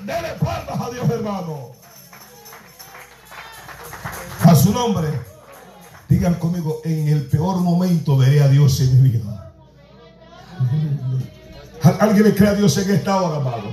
Dele 0.02 0.28
palmas 0.40 0.80
a 0.80 0.90
Dios, 0.90 1.10
hermano. 1.10 1.82
A 4.44 4.54
su 4.54 4.72
nombre. 4.72 5.08
Digan 6.08 6.34
conmigo, 6.34 6.80
en 6.84 7.08
el 7.08 7.26
peor 7.26 7.60
momento 7.60 8.16
veré 8.16 8.42
a 8.42 8.48
Dios 8.48 8.80
en 8.80 9.02
mi 9.02 9.08
vida. 9.08 9.54
¿Alguien 12.00 12.24
le 12.24 12.34
cree 12.34 12.50
a 12.50 12.54
Dios 12.54 12.76
en 12.78 12.90
esta 12.90 13.20
hora, 13.22 13.36
amado? 13.36 13.68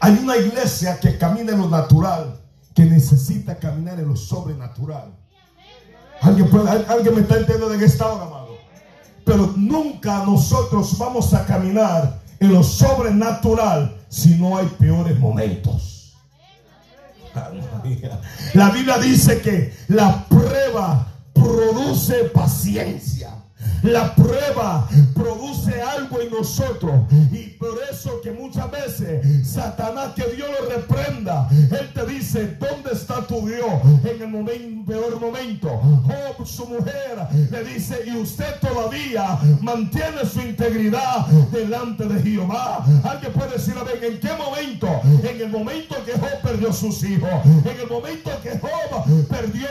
Hay 0.00 0.18
una 0.22 0.36
iglesia 0.36 0.98
que 0.98 1.18
camina 1.18 1.52
en 1.52 1.58
lo 1.58 1.68
natural, 1.68 2.40
que 2.74 2.84
necesita 2.84 3.56
caminar 3.58 4.00
en 4.00 4.08
lo 4.08 4.16
sobrenatural. 4.16 5.14
¿Alguien, 6.20 6.48
alguien 6.88 7.14
me 7.14 7.20
está 7.20 7.36
entendiendo 7.36 7.74
en 7.74 7.82
esta 7.82 8.06
hora, 8.06 8.24
amado? 8.24 8.56
Pero 9.24 9.52
nunca 9.56 10.24
nosotros 10.24 10.96
vamos 10.98 11.34
a 11.34 11.44
caminar 11.44 12.20
en 12.40 12.52
lo 12.52 12.62
sobrenatural 12.62 13.96
si 14.08 14.36
no 14.36 14.56
hay 14.56 14.66
peores 14.78 15.18
momentos. 15.18 15.91
La 18.54 18.70
Biblia 18.70 18.98
dice 18.98 19.40
que 19.40 19.72
la 19.88 20.24
prueba 20.28 21.06
produce 21.32 22.24
paciencia. 22.24 23.21
La 23.82 24.14
prueba 24.14 24.88
produce 25.12 25.82
algo 25.82 26.20
en 26.20 26.30
nosotros. 26.30 26.92
Y 27.32 27.48
por 27.58 27.78
eso 27.90 28.20
que 28.20 28.30
muchas 28.30 28.70
veces 28.70 29.48
Satanás 29.48 30.12
que 30.14 30.24
Dios 30.36 30.48
lo 30.60 30.68
reprenda, 30.68 31.48
Él 31.50 31.90
te 31.92 32.06
dice, 32.06 32.56
¿dónde 32.60 32.92
está 32.92 33.26
tu 33.26 33.46
Dios? 33.46 33.66
En 34.04 34.22
el 34.22 34.28
momento, 34.28 34.92
peor 34.92 35.20
momento. 35.20 35.68
Job, 35.68 36.46
su 36.46 36.66
mujer, 36.66 37.26
le 37.50 37.64
dice, 37.64 37.98
y 38.06 38.16
usted 38.16 38.54
todavía 38.60 39.38
mantiene 39.60 40.24
su 40.32 40.40
integridad 40.40 41.26
delante 41.50 42.04
de 42.04 42.22
Jehová. 42.22 42.84
Alguien 43.02 43.32
puede 43.32 43.50
decir, 43.54 43.74
a 43.78 43.82
ver, 43.82 44.02
¿en 44.04 44.20
qué 44.20 44.30
momento? 44.34 44.88
En 45.28 45.40
el 45.40 45.48
momento 45.48 45.96
que 46.04 46.12
Job 46.12 46.40
perdió 46.42 46.72
sus 46.72 47.02
hijos. 47.02 47.30
En 47.44 47.80
el 47.80 47.88
momento 47.88 48.30
que 48.42 48.58
Job 48.58 49.26
perdió 49.28 49.68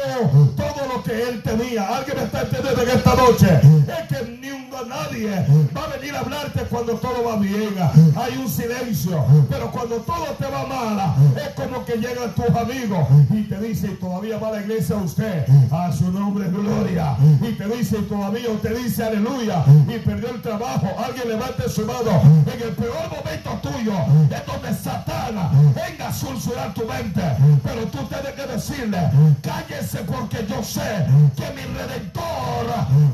todo 0.57 0.87
lo 0.93 1.03
que 1.03 1.29
él 1.29 1.41
tenía. 1.43 1.97
Alguien 1.97 2.17
me 2.17 2.23
está 2.23 2.41
entendiendo 2.41 2.81
en 2.81 2.89
esta 2.89 3.15
noche 3.15 3.61
que 4.07 4.37
ni 4.41 4.51
un, 4.51 4.71
nadie 4.87 5.45
va 5.75 5.83
a 5.83 5.97
venir 5.97 6.15
a 6.15 6.19
hablarte 6.19 6.61
cuando 6.65 6.93
todo 6.93 7.23
va 7.23 7.37
bien. 7.37 7.75
Hay 8.15 8.37
un 8.37 8.49
silencio. 8.49 9.25
Pero 9.49 9.71
cuando 9.71 9.97
todo 9.97 10.25
te 10.37 10.45
va 10.45 10.65
mal, 10.65 11.15
es 11.35 11.49
como 11.53 11.85
que 11.85 11.97
llegan 11.97 12.33
tus 12.33 12.49
amigos 12.55 13.07
y 13.29 13.43
te 13.43 13.59
dicen, 13.59 13.97
todavía 13.99 14.37
va 14.37 14.49
a 14.49 14.51
la 14.51 14.61
iglesia 14.61 14.95
usted. 14.95 15.45
A 15.71 15.91
su 15.91 16.11
nombre 16.11 16.49
gloria. 16.49 17.15
Y 17.41 17.53
te 17.53 17.67
dicen, 17.67 18.07
todavía 18.07 18.49
usted 18.49 18.77
dice 18.77 19.03
aleluya. 19.03 19.63
Y 19.87 19.99
perdió 19.99 20.29
el 20.29 20.41
trabajo. 20.41 20.87
Alguien 20.97 21.27
levante 21.29 21.69
su 21.69 21.85
mano. 21.85 22.21
En 22.21 22.61
el 22.61 22.75
peor 22.75 23.09
momento 23.09 23.59
tuyo 23.61 23.93
es 24.29 24.45
donde 24.45 24.73
Satán 24.73 25.73
venga 25.73 26.07
a 26.07 26.13
sulsurar 26.13 26.73
tu 26.73 26.85
mente. 26.85 27.21
Pero 27.63 27.85
tú 27.87 27.99
tienes 28.07 28.33
que 28.33 28.47
decirle, 28.47 28.99
cállese 29.41 29.99
porque 29.99 30.45
yo 30.47 30.63
sé 30.63 31.05
que 31.35 31.45
mi 31.53 31.63
redentor 31.77 32.31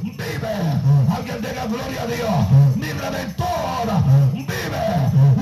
vive. 0.04 0.77
Alguien 1.16 1.42
diga 1.42 1.66
gloria 1.68 2.02
a 2.02 2.08
Dios. 2.08 2.76
Mi 2.76 2.92
redentor 2.92 3.88
vive 4.34 4.86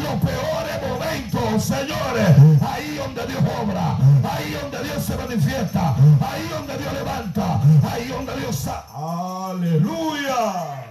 los 0.03 0.15
peores 0.21 0.77
momentos, 0.87 1.63
señores. 1.63 2.61
Ahí 2.61 2.95
donde 2.97 3.27
Dios 3.27 3.43
obra, 3.61 3.97
ahí 4.23 4.57
donde 4.61 4.83
Dios 4.83 5.03
se 5.03 5.17
manifiesta, 5.17 5.95
ahí 6.21 6.47
donde 6.49 6.77
Dios 6.77 6.93
levanta, 6.93 7.61
ahí 7.91 8.07
donde 8.07 8.35
Dios... 8.37 8.67
Aleluya. 8.93 10.85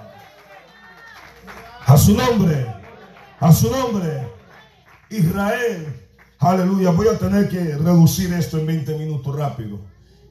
A 1.87 1.97
su 1.97 2.15
nombre, 2.17 2.67
a 3.41 3.53
su 3.53 3.71
nombre. 3.71 4.29
Israel. 5.11 6.01
Aleluya. 6.39 6.91
Voy 6.91 7.09
a 7.09 7.19
tener 7.19 7.49
que 7.49 7.77
reducir 7.77 8.33
esto 8.33 8.59
en 8.59 8.67
20 8.67 8.99
minutos 8.99 9.35
rápido. 9.35 9.81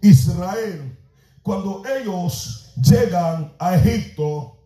Israel, 0.02 0.98
cuando 1.42 1.84
ellos 1.86 2.63
llegan 2.76 3.54
a 3.60 3.76
Egipto, 3.76 4.58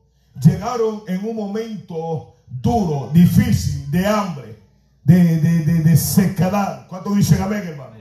llegaron 0.41 1.03
en 1.07 1.27
un 1.27 1.35
momento 1.35 2.35
duro, 2.47 3.09
difícil, 3.13 3.89
de 3.91 4.05
hambre, 4.05 4.59
de, 5.03 5.37
de, 5.37 5.83
de, 5.83 5.97
sequedad. 5.97 6.87
¿Cuántos 6.87 7.15
dicen 7.15 7.41
amén, 7.41 7.63
hermano? 7.65 7.95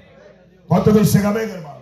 ¿Cuántos 0.66 0.94
dicen 0.94 1.24
amén, 1.24 1.50
hermano? 1.50 1.80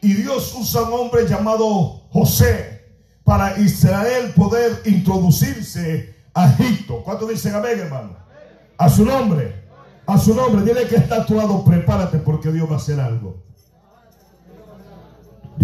Y 0.00 0.14
Dios 0.14 0.54
usa 0.58 0.82
un 0.82 0.92
hombre 0.92 1.26
llamado 1.26 2.02
José 2.10 2.84
para 3.24 3.58
Israel 3.58 4.32
poder 4.34 4.82
introducirse 4.84 6.14
a 6.34 6.50
Egipto. 6.50 7.02
¿Cuántos 7.02 7.28
dicen 7.28 7.54
amén, 7.54 7.78
hermano? 7.78 8.16
A 8.76 8.88
su 8.88 9.04
nombre. 9.04 9.64
A 10.06 10.18
su 10.18 10.34
nombre. 10.34 10.62
Dile 10.62 10.86
que 10.86 10.96
está 10.96 11.16
actuado, 11.16 11.64
prepárate 11.64 12.18
porque 12.18 12.52
Dios 12.52 12.68
va 12.68 12.74
a 12.74 12.78
hacer 12.78 13.00
algo. 13.00 13.42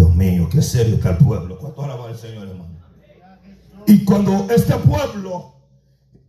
Dios 0.01 0.15
mío, 0.15 0.49
qué 0.51 0.63
serio 0.63 0.95
está 0.95 1.11
el 1.11 1.19
pueblo. 1.19 1.59
¿Cuánto 1.59 1.85
alaba 1.85 2.09
el 2.09 2.17
Señor, 2.17 2.49
hermano? 2.49 2.71
Y 3.87 4.03
cuando 4.03 4.47
este 4.49 4.73
pueblo 4.77 5.57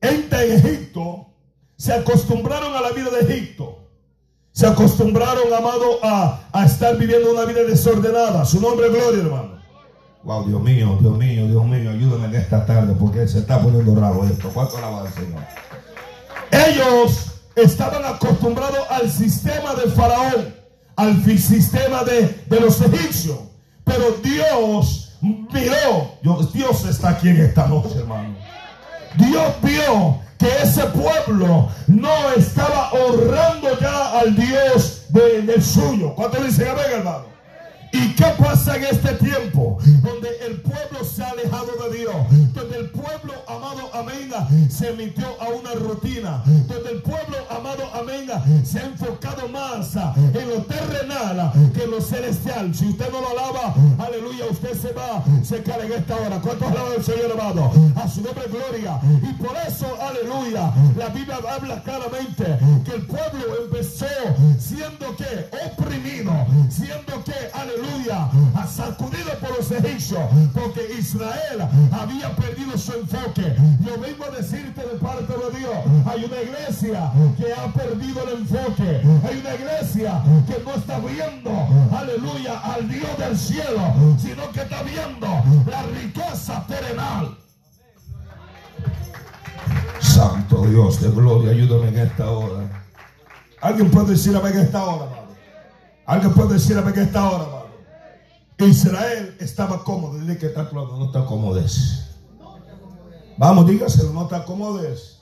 entra 0.01 0.43
en 0.43 0.51
Egipto, 0.57 1.27
se 1.77 1.93
acostumbraron 1.93 2.75
a 2.75 2.81
la 2.81 2.91
vida 2.91 3.09
de 3.11 3.21
Egipto. 3.21 3.87
Se 4.51 4.67
acostumbraron, 4.67 5.53
amado, 5.53 6.03
a, 6.03 6.49
a 6.51 6.65
estar 6.65 6.97
viviendo 6.97 7.31
una 7.31 7.45
vida 7.45 7.63
desordenada. 7.63 8.43
Su 8.43 8.59
nombre 8.59 8.87
es 8.87 8.93
gloria, 8.93 9.23
hermano. 9.23 9.61
Wow, 10.25 10.47
Dios 10.49 10.61
mío, 10.61 10.97
Dios 10.99 11.17
mío, 11.17 11.47
Dios 11.47 11.65
mío, 11.65 11.91
ayúdame 11.91 12.25
en 12.25 12.35
esta 12.35 12.65
tarde 12.65 12.93
porque 12.99 13.25
se 13.25 13.39
está 13.39 13.61
poniendo 13.61 13.95
raro 13.95 14.25
esto. 14.25 14.49
¿Cuánto 14.53 14.79
alaba 14.79 15.03
al 15.03 15.13
Señor? 15.13 15.39
Ellos 16.51 17.41
estaban 17.55 18.03
acostumbrados 18.03 18.85
al 18.89 19.09
sistema 19.09 19.73
de 19.75 19.89
Faraón, 19.91 20.55
al 20.97 21.23
sistema 21.23 22.03
de, 22.03 22.43
de 22.49 22.59
los 22.59 22.81
egipcios. 22.81 23.50
Pero 23.83 24.11
Dios 24.23 25.13
miró, 25.21 26.11
Dios, 26.53 26.85
está 26.85 27.09
aquí 27.09 27.29
en 27.29 27.41
esta 27.41 27.67
noche, 27.67 27.97
hermano. 27.99 28.35
Dios 29.17 29.53
vio 29.61 30.19
que 30.37 30.47
ese 30.63 30.83
pueblo 30.87 31.69
no 31.87 32.29
estaba 32.35 32.91
honrando 32.93 33.79
ya 33.79 34.19
al 34.19 34.35
Dios 34.35 35.03
de- 35.09 35.41
del 35.43 35.63
suyo. 35.63 36.15
¿Cuánto 36.15 36.41
dicen 36.43 36.69
amén, 36.69 36.85
hermano? 36.91 37.30
¿Y 37.91 38.15
qué 38.15 38.25
pasa 38.37 38.77
en 38.77 38.83
este 38.85 39.13
tiempo? 39.15 39.77
Donde 40.01 40.29
el 40.45 40.61
pueblo 40.61 41.03
se 41.03 41.23
ha 41.23 41.29
alejado 41.29 41.71
de 41.89 41.97
Dios. 41.97 42.15
Donde 42.53 42.77
el 42.77 42.89
pueblo, 42.89 43.33
amado, 43.47 43.89
amén, 43.93 44.31
se 44.69 44.93
metió 44.93 45.27
a 45.41 45.49
una 45.49 45.73
rutina. 45.73 46.43
Donde 46.45 46.91
el 46.91 47.01
pueblo, 47.01 47.37
amado, 47.49 47.83
amén, 47.93 48.29
se 48.65 48.79
ha 48.79 48.85
enfocado 48.85 49.47
más 49.49 49.95
en 49.95 50.49
lo 50.49 50.61
terrenal 50.63 51.51
que 51.73 51.83
en 51.83 51.91
lo 51.91 52.01
celestial. 52.01 52.73
Si 52.73 52.87
usted 52.87 53.11
no 53.11 53.21
lo 53.21 53.29
alaba, 53.29 53.75
aleluya, 53.99 54.45
usted 54.49 54.73
se 54.79 54.93
va, 54.93 55.23
se 55.43 55.61
cae 55.61 55.85
en 55.85 55.93
esta 55.93 56.15
hora. 56.15 56.39
¿Cuántos 56.39 56.71
alaban 56.71 56.93
al 56.97 57.03
Señor, 57.03 57.31
amado? 57.33 57.71
A 57.95 58.07
su 58.07 58.21
nombre, 58.21 58.45
gloria. 58.49 58.99
Y 59.21 59.33
por 59.33 59.55
eso, 59.67 59.87
aleluya, 60.01 60.71
la 60.97 61.09
Biblia 61.09 61.39
habla 61.49 61.83
claramente 61.83 62.57
que 62.85 62.95
el 62.95 63.05
pueblo 63.05 63.63
empezó 63.65 64.05
siendo 64.57 65.15
que 65.17 65.49
porque 70.53 70.81
Israel 70.97 71.67
había 71.91 72.35
perdido 72.35 72.77
su 72.77 72.93
enfoque. 72.93 73.55
Yo 73.85 73.99
vengo 73.99 74.25
a 74.25 74.31
decirte 74.31 74.81
de 74.81 74.97
parte 74.99 75.33
de 75.33 75.59
Dios, 75.59 75.75
hay 76.05 76.25
una 76.25 76.41
iglesia 76.41 77.11
que 77.37 77.53
ha 77.53 77.71
perdido 77.73 78.23
el 78.23 78.39
enfoque, 78.39 79.01
hay 79.27 79.39
una 79.39 79.55
iglesia 79.55 80.21
que 80.47 80.63
no 80.63 80.75
está 80.75 80.99
viendo, 80.99 81.51
aleluya, 81.95 82.59
al 82.59 82.87
Dios 82.87 83.17
del 83.17 83.37
cielo, 83.37 83.93
sino 84.17 84.51
que 84.51 84.61
está 84.61 84.83
viendo 84.83 85.27
la 85.69 85.83
riqueza 85.83 86.65
terrenal. 86.67 87.37
Santo 89.99 90.65
Dios 90.65 91.01
de 91.01 91.09
gloria, 91.09 91.51
ayúdame 91.51 91.89
en 91.89 91.99
esta 91.99 92.29
hora. 92.29 92.85
Alguien 93.61 93.89
puede 93.91 94.11
decir 94.11 94.35
amén 94.35 94.53
en 94.53 94.59
esta 94.61 94.83
hora, 94.83 95.05
amado. 95.05 95.27
Alguien 96.05 96.33
puede 96.33 96.53
decir 96.53 96.77
amén 96.77 96.93
en 96.95 97.03
esta 97.03 97.29
hora, 97.29 97.43
amado. 97.43 97.60
Israel 98.67 99.35
estaba 99.39 99.83
cómodo. 99.83 100.19
Dile 100.19 100.37
que 100.37 100.47
está 100.47 100.69
claro, 100.69 100.97
no 100.97 101.05
está 101.05 101.19
Acomodes. 101.19 102.07
Vamos, 103.37 103.67
dígaselo, 103.67 104.13
no 104.13 104.27
te 104.27 104.35
acomodes. 104.35 105.19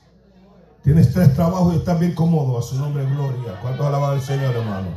Tienes 0.84 1.14
tres 1.14 1.34
trabajos 1.34 1.74
y 1.74 1.78
estás 1.78 2.00
bien 2.00 2.14
cómodo. 2.14 2.58
A 2.58 2.62
su 2.62 2.78
nombre, 2.78 3.06
gloria. 3.06 3.60
¿Cuántos 3.62 3.86
alaban 3.86 4.12
al 4.12 4.22
Señor, 4.22 4.56
hermano? 4.56 4.88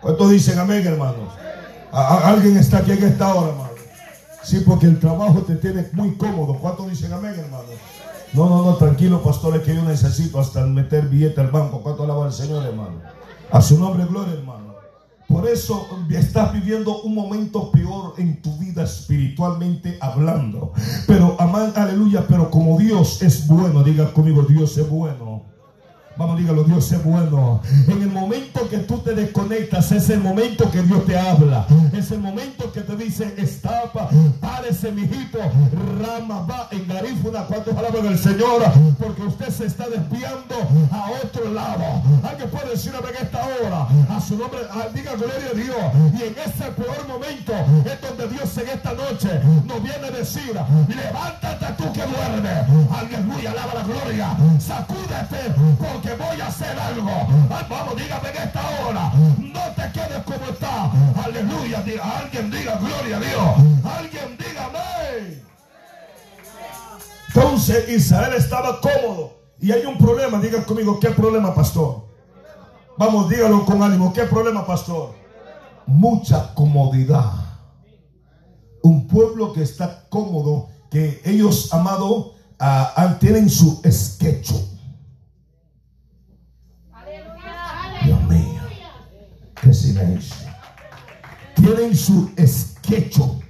¿Cuántos 0.00 0.30
dicen 0.30 0.58
amén, 0.58 0.86
hermanos? 0.86 1.32
Alguien 1.92 2.56
está 2.56 2.78
aquí 2.78 2.92
en 2.92 3.04
esta 3.04 3.34
hora, 3.34 3.48
hermano. 3.48 3.70
Sí, 4.42 4.62
porque 4.66 4.86
el 4.86 5.00
trabajo 5.00 5.40
te 5.40 5.56
tiene 5.56 5.88
muy 5.92 6.16
cómodo. 6.16 6.54
¿Cuántos 6.58 6.90
dicen 6.90 7.12
amén, 7.12 7.34
hermano? 7.38 7.64
No, 8.32 8.48
no, 8.48 8.64
no, 8.64 8.74
tranquilo, 8.74 9.22
pastores, 9.22 9.62
que 9.62 9.74
yo 9.74 9.82
necesito 9.82 10.38
hasta 10.38 10.64
meter 10.66 11.08
billete 11.08 11.40
al 11.40 11.50
banco. 11.50 11.80
¿Cuánto 11.80 12.04
alaba 12.04 12.26
al 12.26 12.32
Señor, 12.32 12.64
hermano? 12.64 13.00
A 13.50 13.62
su 13.62 13.78
nombre, 13.78 14.04
gloria, 14.04 14.34
hermano. 14.34 14.65
Por 15.28 15.48
eso 15.48 15.88
estás 16.10 16.52
viviendo 16.52 17.02
un 17.02 17.14
momento 17.14 17.70
peor 17.70 18.14
en 18.18 18.40
tu 18.40 18.56
vida 18.58 18.84
espiritualmente 18.84 19.98
hablando. 20.00 20.72
Pero, 21.06 21.36
amán, 21.40 21.72
aleluya, 21.74 22.24
pero 22.28 22.50
como 22.50 22.78
Dios 22.78 23.22
es 23.22 23.46
bueno, 23.46 23.82
diga 23.82 24.12
conmigo, 24.12 24.42
Dios 24.42 24.78
es 24.78 24.88
bueno. 24.88 25.35
Vamos, 26.18 26.38
dígalo, 26.38 26.64
Dios 26.64 26.90
es 26.92 27.04
bueno. 27.04 27.60
En 27.88 28.00
el 28.00 28.08
momento 28.08 28.66
que 28.70 28.78
tú 28.78 28.98
te 28.98 29.14
desconectas, 29.14 29.92
es 29.92 30.08
el 30.08 30.20
momento 30.20 30.70
que 30.70 30.82
Dios 30.82 31.04
te 31.04 31.18
habla. 31.18 31.66
Es 31.92 32.10
el 32.10 32.20
momento 32.20 32.72
que 32.72 32.80
te 32.80 32.96
dice, 32.96 33.34
estapa, 33.36 34.08
párese, 34.40 34.92
mijito, 34.92 35.38
rama, 36.00 36.46
va, 36.48 36.68
en 36.70 36.88
garífuna. 36.88 37.44
¿Cuántos 37.44 37.76
alaban 37.76 38.06
al 38.06 38.18
Señor? 38.18 38.62
Porque 38.98 39.22
usted 39.22 39.50
se 39.50 39.66
está 39.66 39.88
desviando 39.88 40.54
a 40.90 41.10
otro 41.22 41.52
lado. 41.52 41.84
Alguien 42.26 42.48
puede 42.48 42.70
decir 42.70 42.92
en 42.96 43.26
esta 43.26 43.40
hora, 43.44 43.86
a 44.08 44.20
su 44.20 44.38
nombre, 44.38 44.60
ah, 44.70 44.86
diga 44.94 45.12
gloria 45.16 45.50
a 45.52 45.54
Dios. 45.54 45.76
Y 46.18 46.22
en 46.22 46.34
ese 46.38 46.70
peor 46.72 47.06
momento 47.06 47.52
es 47.84 48.00
donde 48.00 48.28
Dios 48.34 48.56
en 48.56 48.68
esta 48.68 48.92
noche 48.94 49.40
nos 49.66 49.82
viene 49.82 50.06
a 50.06 50.10
decir, 50.10 50.52
levántate 50.88 51.66
tú 51.76 51.92
que 51.92 52.00
duermes. 52.00 52.90
Aleluya, 52.90 53.50
alaba 53.50 53.74
la 53.74 53.82
gloria. 53.82 54.36
Sacúdete 54.58 55.52
porque 55.78 56.05
voy 56.14 56.40
a 56.40 56.46
hacer 56.46 56.78
algo. 56.78 57.10
Ay, 57.50 57.66
vamos, 57.68 57.96
dígame 57.96 58.28
en 58.30 58.36
esta 58.36 58.62
hora. 58.80 59.12
No 59.38 59.60
te 59.74 59.92
quedes 59.92 60.22
como 60.24 60.46
está. 60.50 60.90
Aleluya. 61.24 61.82
Diga, 61.82 62.18
alguien 62.18 62.50
diga 62.50 62.76
gloria 62.76 63.16
a 63.16 63.20
Dios. 63.20 63.84
Alguien 63.84 64.36
diga. 64.38 64.56
Entonces 67.36 67.88
Israel 67.90 68.32
estaba 68.34 68.80
cómodo. 68.80 69.40
Y 69.60 69.70
hay 69.70 69.84
un 69.84 69.98
problema. 69.98 70.38
Diga 70.40 70.64
conmigo, 70.64 70.98
¿qué 70.98 71.10
problema, 71.10 71.54
pastor? 71.54 72.06
Vamos, 72.96 73.28
dígalo 73.28 73.64
con 73.66 73.82
ánimo. 73.82 74.12
¿Qué 74.12 74.22
problema, 74.22 74.66
pastor? 74.66 75.14
Mucha 75.86 76.54
comodidad. 76.54 77.32
Un 78.82 79.06
pueblo 79.06 79.52
que 79.52 79.62
está 79.62 80.06
cómodo, 80.08 80.68
que 80.90 81.20
ellos, 81.24 81.72
amado, 81.74 82.34
ah, 82.58 82.92
ah, 82.96 83.16
tienen 83.18 83.50
su 83.50 83.80
esquecho. 83.84 84.75
Qué 89.62 89.72
silencio. 89.72 90.36
tienen 91.54 91.96
su 91.96 92.30
esquecho. 92.36 93.40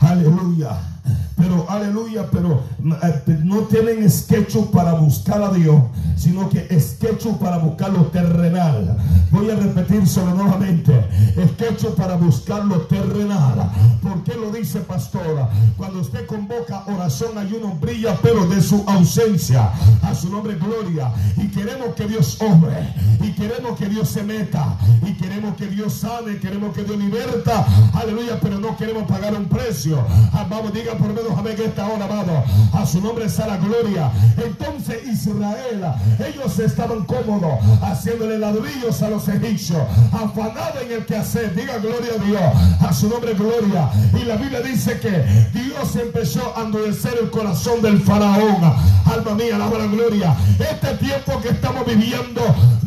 Aleluya. 0.00 0.93
Pero, 1.36 1.68
aleluya, 1.68 2.26
pero 2.30 2.62
eh, 3.02 3.40
no 3.42 3.62
tienen 3.62 4.02
esquecho 4.04 4.70
para 4.70 4.94
buscar 4.94 5.42
a 5.42 5.50
Dios, 5.52 5.82
sino 6.16 6.48
que 6.48 6.66
esquecho 6.70 7.36
para 7.38 7.58
buscar 7.58 7.92
lo 7.92 8.04
terrenal. 8.06 8.96
Voy 9.30 9.50
a 9.50 9.56
repetírselo 9.56 10.32
nuevamente. 10.34 10.92
Esquecho 11.36 11.94
para 11.94 12.16
buscar 12.16 12.64
lo 12.64 12.82
terrenal. 12.82 13.70
¿Por 14.00 14.22
qué 14.22 14.34
lo 14.34 14.50
dice 14.52 14.80
pastora? 14.80 15.50
Cuando 15.76 16.00
usted 16.00 16.24
convoca 16.26 16.84
oración, 16.86 17.36
ayuno, 17.36 17.74
brilla, 17.80 18.16
pero 18.22 18.46
de 18.46 18.62
su 18.62 18.84
ausencia. 18.86 19.70
A 20.02 20.14
su 20.14 20.30
nombre, 20.30 20.54
gloria. 20.54 21.12
Y 21.36 21.48
queremos 21.48 21.94
que 21.96 22.06
Dios 22.06 22.38
obre. 22.40 22.94
Y 23.20 23.32
queremos 23.32 23.76
que 23.76 23.88
Dios 23.88 24.08
se 24.08 24.22
meta. 24.22 24.78
Y 25.02 25.14
queremos 25.14 25.56
que 25.56 25.66
Dios 25.66 25.92
sane. 25.92 26.38
Queremos 26.38 26.74
que 26.74 26.84
Dios 26.84 26.96
liberta. 26.96 27.66
Aleluya, 27.92 28.38
pero 28.40 28.58
no 28.60 28.76
queremos 28.76 29.02
pagar 29.04 29.34
un 29.34 29.46
precio. 29.46 29.98
Ah, 30.32 30.46
Vamos, 30.48 30.72
diga 30.72 30.93
por 30.96 31.08
menos 31.08 31.36
amén 31.36 31.56
esta 31.58 31.86
hora, 31.86 32.04
amado. 32.04 32.44
A 32.72 32.86
su 32.86 33.00
nombre 33.00 33.28
sea 33.28 33.46
la 33.46 33.56
gloria. 33.56 34.10
Entonces 34.36 35.06
Israel, 35.06 35.84
ellos 36.18 36.58
estaban 36.58 37.04
cómodos 37.04 37.58
haciéndole 37.82 38.38
ladrillos 38.38 39.02
a 39.02 39.10
los 39.10 39.26
egipcios, 39.28 39.82
afanados 40.12 40.82
en 40.82 40.92
el 40.92 41.06
quehacer. 41.06 41.54
Diga 41.54 41.78
gloria 41.78 42.12
a 42.18 42.24
Dios. 42.24 42.42
A 42.80 42.92
su 42.92 43.08
nombre 43.08 43.34
gloria. 43.34 43.90
Y 44.20 44.24
la 44.24 44.36
Biblia 44.36 44.60
dice 44.60 44.98
que 45.00 45.24
Dios 45.52 45.96
empezó 45.96 46.56
a 46.56 46.62
endurecer 46.62 47.14
el 47.20 47.30
corazón 47.30 47.82
del 47.82 48.00
faraón. 48.00 48.62
Alma 49.04 49.34
mía, 49.34 49.56
alaba 49.56 49.78
la 49.78 49.86
gloria. 49.86 50.34
Este 50.58 50.94
tiempo 51.04 51.40
que 51.40 51.48
estamos 51.50 51.86
viviendo, 51.86 52.42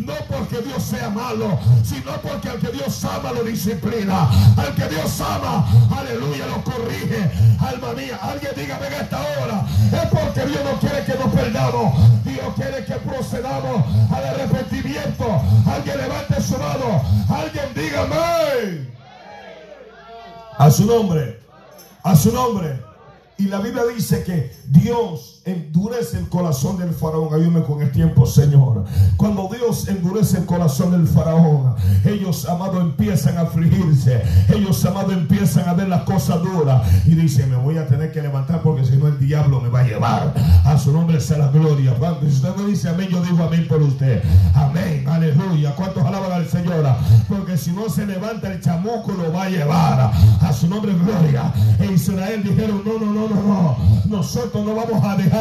no 0.07 0.13
porque 0.29 0.61
Dios 0.61 0.81
sea 0.81 1.09
malo, 1.09 1.59
sino 1.83 2.13
porque 2.21 2.49
al 2.49 2.59
que 2.59 2.71
Dios 2.71 3.03
ama 3.03 3.33
lo 3.33 3.43
disciplina. 3.43 4.29
Al 4.55 4.73
que 4.73 4.87
Dios 4.87 5.19
ama, 5.19 5.67
aleluya, 5.95 6.47
lo 6.47 6.63
corrige. 6.63 7.29
Alma 7.59 7.91
mía, 7.93 8.17
alguien 8.21 8.51
dígame 8.55 8.87
en 8.87 8.93
esta 8.93 9.19
hora, 9.19 9.65
es 9.91 10.09
porque 10.09 10.45
Dios 10.47 10.61
no 10.63 10.79
quiere 10.79 11.03
que 11.03 11.13
nos 11.15 11.33
perdamos. 11.33 12.23
Dios 12.23 12.53
quiere 12.55 12.85
que 12.85 12.95
procedamos 12.95 13.85
al 14.11 14.25
arrepentimiento. 14.25 15.41
Alguien 15.65 15.97
levante 15.97 16.41
su 16.41 16.57
mano. 16.57 17.03
Alguien 17.29 17.73
dígame. 17.75 18.87
A 20.57 20.71
su 20.71 20.85
nombre. 20.85 21.41
A 22.03 22.15
su 22.15 22.31
nombre. 22.31 22.81
Y 23.37 23.47
la 23.47 23.59
Biblia 23.59 23.83
dice 23.93 24.23
que 24.23 24.55
Dios 24.67 25.36
endurece 25.47 26.17
el 26.17 26.27
corazón 26.27 26.77
del 26.77 26.93
faraón, 26.93 27.33
ayúdame 27.33 27.63
con 27.63 27.81
el 27.81 27.89
tiempo, 27.91 28.25
Señor. 28.25 28.83
Cuando 29.15 29.49
Dios 29.49 29.87
endurece 29.87 30.39
el 30.39 30.45
corazón 30.45 30.91
del 30.91 31.07
faraón, 31.07 31.73
ellos, 32.03 32.47
amado, 32.49 32.81
empiezan 32.81 33.37
a 33.37 33.41
afligirse. 33.41 34.21
Ellos, 34.53 34.83
amado, 34.85 35.13
empiezan 35.13 35.69
a 35.69 35.73
ver 35.73 35.87
las 35.87 36.03
cosas 36.03 36.41
duras. 36.41 36.81
Y 37.05 37.15
dicen, 37.15 37.49
me 37.49 37.55
voy 37.55 37.77
a 37.77 37.87
tener 37.87 38.11
que 38.11 38.21
levantar 38.21 38.61
porque 38.61 38.83
si 38.83 38.97
no 38.97 39.07
el 39.07 39.19
diablo 39.19 39.61
me 39.61 39.69
va 39.69 39.79
a 39.79 39.83
llevar. 39.83 40.33
A 40.65 40.77
su 40.77 40.91
nombre 40.91 41.21
sea 41.21 41.37
la 41.37 41.47
gloria. 41.47 41.95
Si 42.21 42.27
usted 42.27 42.55
me 42.55 42.67
dice 42.67 42.89
amén, 42.89 43.07
yo 43.09 43.21
digo 43.23 43.41
amén 43.43 43.65
por 43.69 43.81
usted. 43.81 44.21
Amén, 44.53 45.05
aleluya. 45.07 45.73
¿Cuántos 45.75 46.03
alaban 46.03 46.33
al 46.33 46.47
Señor? 46.47 46.85
Porque 47.29 47.57
si 47.57 47.71
no 47.71 47.89
se 47.89 48.05
levanta 48.05 48.51
el 48.51 48.59
chamuco, 48.59 49.13
lo 49.13 49.31
va 49.31 49.43
a 49.43 49.49
llevar. 49.49 50.11
A 50.41 50.53
su 50.53 50.67
nombre, 50.67 50.93
gloria. 50.93 51.53
En 51.79 51.93
Israel 51.93 52.43
dijeron, 52.43 52.81
no, 52.85 52.99
no, 52.99 53.13
no, 53.13 53.29
no, 53.29 53.41
no. 53.41 53.77
Nosotros 54.05 54.65
no 54.65 54.75
vamos 54.75 55.03
a 55.03 55.15
dejar 55.15 55.36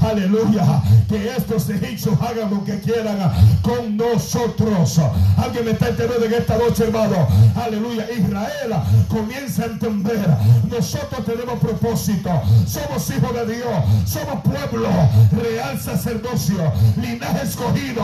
aleluya, 0.00 0.82
que 1.08 1.30
estos 1.36 1.68
egipcios 1.68 2.16
hagan 2.20 2.50
lo 2.50 2.64
que 2.64 2.78
quieran 2.80 3.18
con 3.62 3.96
nosotros. 3.96 5.00
Alguien 5.36 5.64
me 5.64 5.70
está 5.72 5.88
entendiendo 5.88 6.26
en 6.26 6.34
esta 6.34 6.58
noche, 6.58 6.84
hermano. 6.84 7.26
Aleluya. 7.62 8.06
Israel 8.10 8.74
comienza 9.08 9.64
a 9.64 9.66
entender. 9.66 10.28
Nosotros 10.70 11.24
tenemos 11.24 11.58
propósito. 11.58 12.30
Somos 12.66 13.10
hijos 13.10 13.34
de 13.34 13.56
Dios. 13.56 13.68
Somos 14.06 14.42
pueblo, 14.42 14.88
real 15.32 15.80
sacerdocio, 15.80 16.72
linaje 16.96 17.44
escogido. 17.44 18.02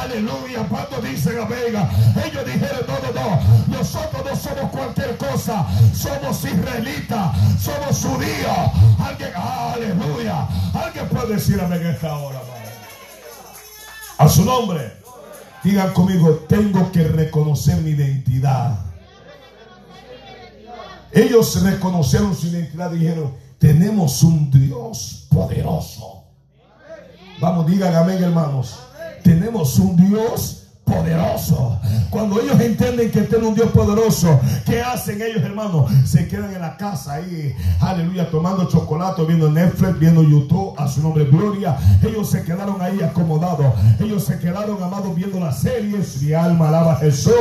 Aleluya. 0.00 0.66
Cuando 0.68 1.00
dicen 1.02 1.36
Vega 1.48 1.88
ellos 2.24 2.44
dijeron: 2.44 2.80
No, 2.86 3.22
no, 3.22 3.30
no. 3.30 3.78
Nosotros 3.78 4.22
no 4.24 4.36
somos 4.36 4.70
cualquier 4.70 5.16
cosa. 5.16 5.66
Somos 5.94 6.44
israelitas. 6.44 7.36
Somos 7.60 8.04
judíos. 8.04 8.70
Alguien, 8.98 9.30
aleluya. 9.34 10.46
Alguien 10.84 11.08
puede 11.08 11.34
decir 11.34 11.60
amén 11.60 11.80
en 11.82 11.88
esta 11.88 12.16
hora, 12.16 12.40
A 14.18 14.28
su 14.28 14.44
nombre. 14.44 14.92
Digan 15.62 15.92
conmigo, 15.92 16.46
tengo 16.48 16.90
que 16.90 17.04
reconocer 17.04 17.76
mi 17.82 17.90
identidad. 17.90 18.78
Ellos 21.12 21.62
reconocieron 21.62 22.34
su 22.34 22.46
identidad 22.46 22.92
y 22.92 22.98
dijeron, 22.98 23.36
tenemos 23.58 24.22
un 24.22 24.50
Dios 24.50 25.26
poderoso. 25.28 26.24
Vamos, 27.40 27.66
digan 27.66 27.94
amén, 27.94 28.22
hermanos. 28.22 28.78
Tenemos 29.22 29.78
un 29.78 29.96
Dios 29.96 30.59
poderoso. 30.90 31.78
Cuando 32.10 32.40
ellos 32.40 32.60
entienden 32.60 33.10
que 33.10 33.22
tiene 33.22 33.46
un 33.46 33.54
Dios 33.54 33.70
poderoso, 33.70 34.40
¿qué 34.66 34.82
hacen 34.82 35.22
ellos, 35.22 35.42
hermanos? 35.42 35.90
Se 36.04 36.26
quedan 36.26 36.52
en 36.52 36.60
la 36.60 36.76
casa 36.76 37.14
ahí, 37.14 37.54
aleluya, 37.80 38.28
tomando 38.30 38.64
chocolate, 38.68 39.24
viendo 39.24 39.50
Netflix, 39.50 39.98
viendo 39.98 40.22
YouTube, 40.22 40.74
a 40.76 40.88
su 40.88 41.02
nombre, 41.02 41.24
gloria. 41.24 41.76
Ellos 42.02 42.28
se 42.28 42.42
quedaron 42.42 42.82
ahí 42.82 43.00
acomodados. 43.00 43.66
Ellos 44.00 44.24
se 44.24 44.38
quedaron, 44.38 44.82
amados, 44.82 45.14
viendo 45.14 45.38
las 45.38 45.60
series. 45.60 46.20
Mi 46.22 46.32
alma 46.32 46.68
alaba 46.68 46.92
a 46.94 46.96
Jesús. 46.96 47.32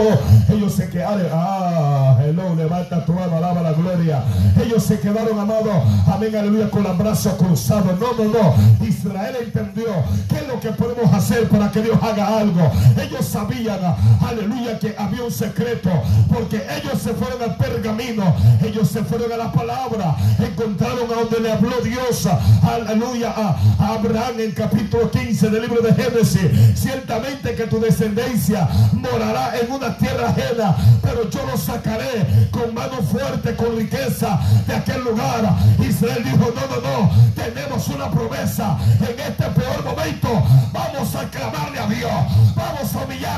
Ellos 0.49 0.73
se 0.73 0.88
quedaron, 0.89 1.27
ah, 1.33 2.19
hello, 2.23 2.55
levanta 2.55 3.03
tu 3.05 3.13
alma, 3.13 3.38
alaba 3.38 3.62
la 3.62 3.73
gloria. 3.73 4.23
Ellos 4.63 4.83
se 4.83 4.99
quedaron, 4.99 5.39
amados, 5.39 5.83
amén, 6.07 6.35
aleluya, 6.35 6.69
con 6.69 6.83
los 6.83 6.97
brazos 6.97 7.33
cruzados. 7.33 7.99
No, 7.99 8.13
no, 8.13 8.31
no. 8.31 8.85
Israel 8.85 9.35
entendió 9.41 9.88
qué 10.27 10.35
es 10.38 10.47
lo 10.47 10.59
que 10.59 10.69
podemos 10.69 11.12
hacer 11.12 11.47
para 11.49 11.71
que 11.71 11.81
Dios 11.81 11.97
haga 12.01 12.39
algo. 12.39 12.71
Ellos 13.01 13.25
sabían, 13.39 13.80
aleluya, 14.28 14.78
que 14.80 14.95
había 14.97 15.23
un 15.23 15.32
secreto, 15.32 15.89
porque 16.32 16.62
ellos 16.78 17.02
se 17.02 17.13
fueron 17.13 17.41
al 17.41 17.56
pergamino, 17.56 18.36
ellos 18.62 18.89
se 18.89 19.04
fueron 19.04 19.32
a 19.32 19.38
la 19.38 19.52
palabra, 19.52 20.15
encontraron 20.39 21.10
a 21.12 21.21
donde 21.21 21.39
le 21.39 21.52
habló 21.52 21.80
Dios, 21.82 22.28
aleluya, 22.62 23.34
a, 23.36 23.58
Abraham 23.80 24.39
en 24.39 24.52
capítulo 24.52 25.10
15 25.10 25.49
del 25.49 25.62
libro 25.62 25.82
de 25.82 25.93
Génesis, 25.93 26.52
ciertamente 26.75 27.56
que 27.56 27.65
tu 27.65 27.80
descendencia 27.80 28.67
morará 28.93 29.58
en 29.58 29.71
una 29.71 29.97
tierra 29.97 30.30
ajena, 30.30 30.75
pero 31.02 31.30
yo 31.30 31.45
los 31.45 31.62
sacaré 31.62 32.49
con 32.52 32.73
mano 32.73 33.02
fuerte, 33.04 33.56
con 33.56 33.78
riqueza 33.78 34.39
de 34.67 34.75
aquel 34.75 35.04
lugar. 35.04 35.56
Israel 35.80 36.23
dijo, 36.23 36.54
no, 36.56 36.75
no, 36.75 36.82
no, 36.82 37.12
tenemos 37.36 37.88
una 37.88 38.12
promesa 38.12 38.78
en 38.99 39.19
este 39.19 39.45
peor 39.45 39.84
momento, 39.84 40.28
vamos 40.73 41.15
a 41.15 41.23
clamarle 41.30 41.80
a 41.80 41.88
Dios, 41.88 42.12
vamos 42.56 42.95
a 42.95 43.06
humillar 43.06 43.28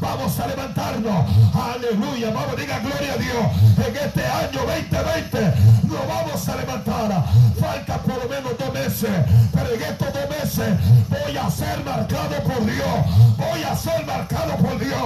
Vamos 0.00 0.40
a 0.40 0.46
levantarnos. 0.46 1.26
Aleluya. 1.54 2.30
Vamos, 2.30 2.56
diga 2.56 2.78
gloria 2.78 3.12
a 3.12 3.16
Dios. 3.16 3.46
En 3.76 3.96
este 3.96 4.26
año 4.26 4.60
2020 4.66 5.54
nos 5.84 6.08
vamos 6.08 6.48
a 6.48 6.56
levantar. 6.56 7.24
Falta 7.60 7.98
por 7.98 8.24
lo 8.24 8.28
menos 8.28 8.58
dos 8.58 8.72
meses. 8.72 9.10
Pero 9.52 9.74
en 9.74 9.82
estos 9.82 10.12
dos 10.12 10.28
meses 10.30 10.68
voy 11.10 11.36
a 11.36 11.50
ser 11.50 11.84
marcado 11.84 12.42
por 12.42 12.64
Dios. 12.64 13.36
Voy 13.36 13.62
a 13.62 13.76
ser 13.76 14.06
marcado 14.06 14.56
por 14.56 14.78
Dios. 14.78 15.02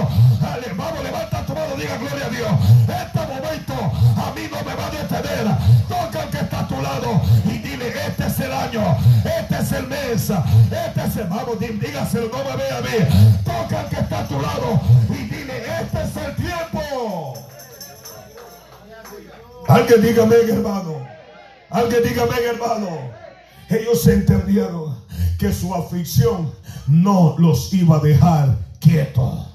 vamos, 0.77 1.03
levanta 1.03 1.45
tu 1.45 1.53
mano. 1.53 1.75
Diga 1.75 1.97
gloria 1.97 2.25
a 2.25 2.29
Dios. 2.29 2.51
Este 2.87 3.19
momento 3.19 3.73
a 3.73 4.33
mí 4.35 4.47
no 4.49 4.63
me 4.63 4.73
va 4.73 4.87
a 4.87 4.91
detener. 4.91 5.57
Toca 5.89 6.29
que 6.31 6.37
está 6.37 6.59
a 6.59 6.67
tu 6.67 6.81
lado 6.81 7.21
y 7.45 7.57
dile, 7.57 7.89
este 8.07 8.27
es 8.27 8.39
el 8.39 8.53
año. 8.53 8.97
El 9.73 9.87
mes. 9.87 10.29
Este 10.29 11.03
es 11.05 11.17
el, 11.17 11.27
vamos, 11.27 11.59
dígaselo, 11.59 12.29
no 12.29 12.43
me 12.43 12.55
ve 12.55 12.71
a 12.71 12.81
mí. 12.81 13.39
Toca 13.43 13.81
el 13.81 13.89
que 13.89 13.95
está 13.95 14.19
a 14.19 14.27
tu 14.27 14.41
lado 14.41 14.81
y 15.09 15.23
dile, 15.25 15.63
este 15.81 16.03
es 16.03 16.17
el 16.17 16.35
tiempo. 16.35 17.33
Alguien 19.67 20.01
dígame, 20.01 20.35
hermano. 20.35 21.07
Alguien 21.69 22.03
dígame, 22.03 22.35
hermano. 22.43 22.89
Ellos 23.69 24.05
entendieron 24.07 24.97
que 25.39 25.51
su 25.51 25.73
aflicción 25.73 26.51
no 26.87 27.35
los 27.37 27.73
iba 27.73 27.97
a 27.97 27.99
dejar 27.99 28.57
quietos. 28.79 29.49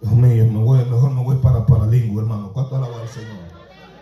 Dios 0.00 0.14
mejor 0.14 1.10
me 1.10 1.22
voy 1.22 1.36
para 1.36 1.64
Paralingua, 1.64 2.22
hermano. 2.22 2.52
¿Cuánto 2.52 2.76
alaba 2.76 3.00
al 3.00 3.08
Señor? 3.08 3.38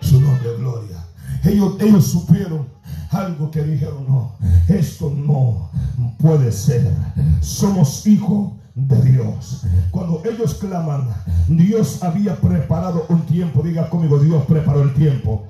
Su 0.01 0.21
nombre, 0.21 0.57
gloria. 0.57 1.10
Ellos, 1.45 1.77
ellos 1.81 2.07
supieron 2.07 2.69
algo 3.11 3.51
que 3.51 3.63
dijeron, 3.63 4.07
no, 4.09 4.37
esto 4.69 5.11
no 5.11 5.71
puede 6.19 6.53
ser. 6.53 6.93
Somos 7.41 8.07
hijos 8.07 8.53
de 8.75 9.03
Dios. 9.03 9.65
Cuando 9.91 10.23
ellos 10.25 10.55
claman, 10.55 11.09
Dios 11.49 12.03
había 12.03 12.37
preparado 12.37 13.07
un 13.09 13.23
tiempo. 13.23 13.63
Diga 13.63 13.89
conmigo, 13.91 14.19
Dios 14.19 14.45
preparó 14.47 14.83
el 14.83 14.95
tiempo. 14.95 15.47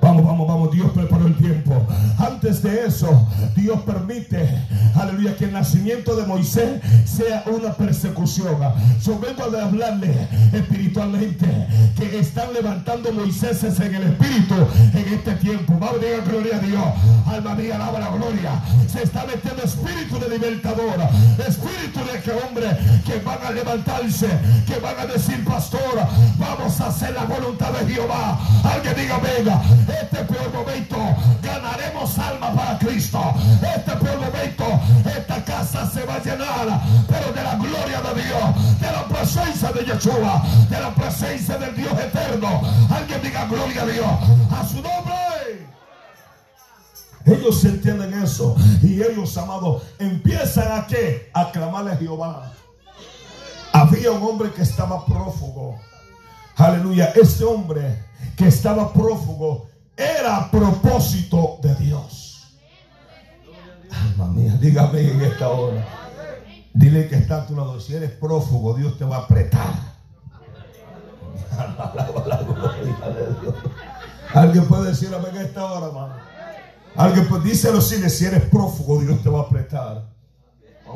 Vamos, 0.00 0.24
vamos, 0.24 0.48
vamos, 0.48 0.70
Dios 0.70 0.90
preparó 0.92 1.26
el 1.26 1.36
tiempo. 1.36 1.86
Antes 2.18 2.62
de 2.62 2.86
eso, 2.86 3.28
Dios 3.54 3.80
permite, 3.82 4.48
aleluya, 4.94 5.36
que 5.36 5.46
el 5.46 5.52
nacimiento 5.52 6.16
de 6.16 6.26
Moisés 6.26 6.80
sea 7.04 7.44
una 7.46 7.72
persecución. 7.72 8.56
Yo 9.02 9.18
vengo 9.18 9.42
a 9.42 9.64
hablarle 9.64 10.28
espiritualmente 10.52 11.46
que 11.96 12.18
están 12.18 12.52
levantando 12.52 13.12
Moisés 13.12 13.62
en 13.64 13.94
el 13.94 14.02
espíritu 14.02 14.54
en 14.94 15.14
este 15.14 15.32
tiempo. 15.34 15.76
Vamos, 15.78 16.00
diga 16.00 16.20
gloria 16.26 16.56
a 16.56 16.60
Dios. 16.60 16.84
Alma 17.26 17.54
mía, 17.54 17.76
alaba 17.76 17.98
la 17.98 18.10
gloria. 18.10 18.62
Se 18.90 19.02
está 19.02 19.24
metiendo 19.26 19.62
espíritu 19.62 20.18
de 20.18 20.28
libertador, 20.28 20.96
espíritu 21.46 22.00
de 22.12 22.20
que 22.20 22.30
hombre 22.32 22.78
que 23.04 23.18
van 23.24 23.38
a 23.44 23.50
levantarse, 23.50 24.28
que 24.66 24.78
van 24.78 24.98
a 24.98 25.06
decir, 25.06 25.44
pastor, 25.44 26.06
vamos 26.38 26.80
a 26.80 26.88
hacer 26.88 27.14
la 27.14 27.24
voluntad 27.24 27.72
de 27.72 27.92
Jehová. 27.92 28.38
Alguien 28.64 28.94
diga, 28.96 29.18
venga 29.18 29.62
este 29.88 30.24
peor 30.24 30.52
momento 30.52 30.96
ganaremos 31.42 32.18
alma 32.18 32.52
para 32.52 32.78
Cristo. 32.78 33.20
Este 33.76 33.92
peor 33.96 34.20
momento, 34.20 34.64
esta 35.04 35.44
casa 35.44 35.90
se 35.90 36.04
va 36.04 36.14
a 36.14 36.22
llenar, 36.22 36.80
pero 37.08 37.32
de 37.32 37.42
la 37.42 37.56
gloria 37.56 38.00
de 38.00 38.22
Dios, 38.22 38.80
de 38.80 38.92
la 38.92 39.04
presencia 39.08 39.72
de 39.72 39.84
Yeshua, 39.84 40.42
de 40.68 40.80
la 40.80 40.94
presencia 40.94 41.58
del 41.58 41.74
Dios 41.74 41.92
eterno. 41.92 42.62
Alguien 42.90 43.22
diga 43.22 43.46
gloria 43.46 43.82
a 43.82 43.86
Dios, 43.86 44.06
a 44.50 44.66
su 44.66 44.76
nombre. 44.76 45.66
Ellos 47.26 47.64
entienden 47.64 48.14
eso 48.22 48.54
y 48.82 49.02
ellos, 49.02 49.36
amados, 49.36 49.82
empiezan 49.98 50.78
a 50.78 50.86
qué? 50.86 51.28
A 51.34 51.50
clamarle 51.50 51.92
a 51.92 51.96
Jehová. 51.96 52.52
Había 53.72 54.12
un 54.12 54.22
hombre 54.22 54.52
que 54.52 54.62
estaba 54.62 55.04
prófugo. 55.04 55.78
Aleluya. 56.56 57.12
Este 57.14 57.44
hombre 57.44 58.04
que 58.36 58.46
estaba 58.46 58.92
prófugo 58.92 59.68
era 59.96 60.50
propósito 60.50 61.58
de 61.62 61.74
Dios. 61.76 62.58
Alma 63.90 64.26
mía, 64.28 64.56
dígame 64.60 65.00
en 65.00 65.22
esta 65.22 65.48
hora. 65.48 65.86
Dile 66.74 67.08
que 67.08 67.16
está 67.16 67.42
a 67.42 67.46
tu 67.46 67.56
lado. 67.56 67.80
Si 67.80 67.94
eres 67.94 68.10
prófugo, 68.10 68.74
Dios 68.74 68.98
te 68.98 69.04
va 69.04 69.16
a 69.16 69.20
apretar. 69.20 69.96
Alguien 74.34 74.66
puede 74.66 74.90
decir 74.90 75.14
amén 75.14 75.36
en 75.36 75.46
esta 75.46 75.64
hora, 75.64 75.86
hermano. 75.86 76.14
Alguien 76.96 77.26
puede 77.28 77.44
díselo 77.44 77.80
sigue. 77.80 78.10
Si 78.10 78.26
eres 78.26 78.42
prófugo, 78.50 79.00
Dios 79.00 79.22
te 79.22 79.30
va 79.30 79.40
a 79.40 79.42
apretar. 79.42 80.16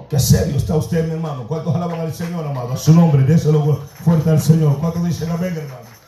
Qué 0.08 0.20
serio 0.20 0.56
está 0.56 0.76
usted, 0.76 1.06
mi 1.06 1.12
hermano. 1.12 1.48
¿Cuántos 1.48 1.74
alaban 1.74 2.00
al 2.00 2.12
Señor, 2.12 2.46
amado? 2.46 2.76
Su 2.76 2.94
nombre, 2.94 3.24
déselo 3.24 3.80
fuerte 4.04 4.30
al 4.30 4.40
Señor. 4.40 4.78
¿Cuántos 4.78 5.04
dicen 5.04 5.30
amén, 5.30 5.56
hermano? 5.56 5.99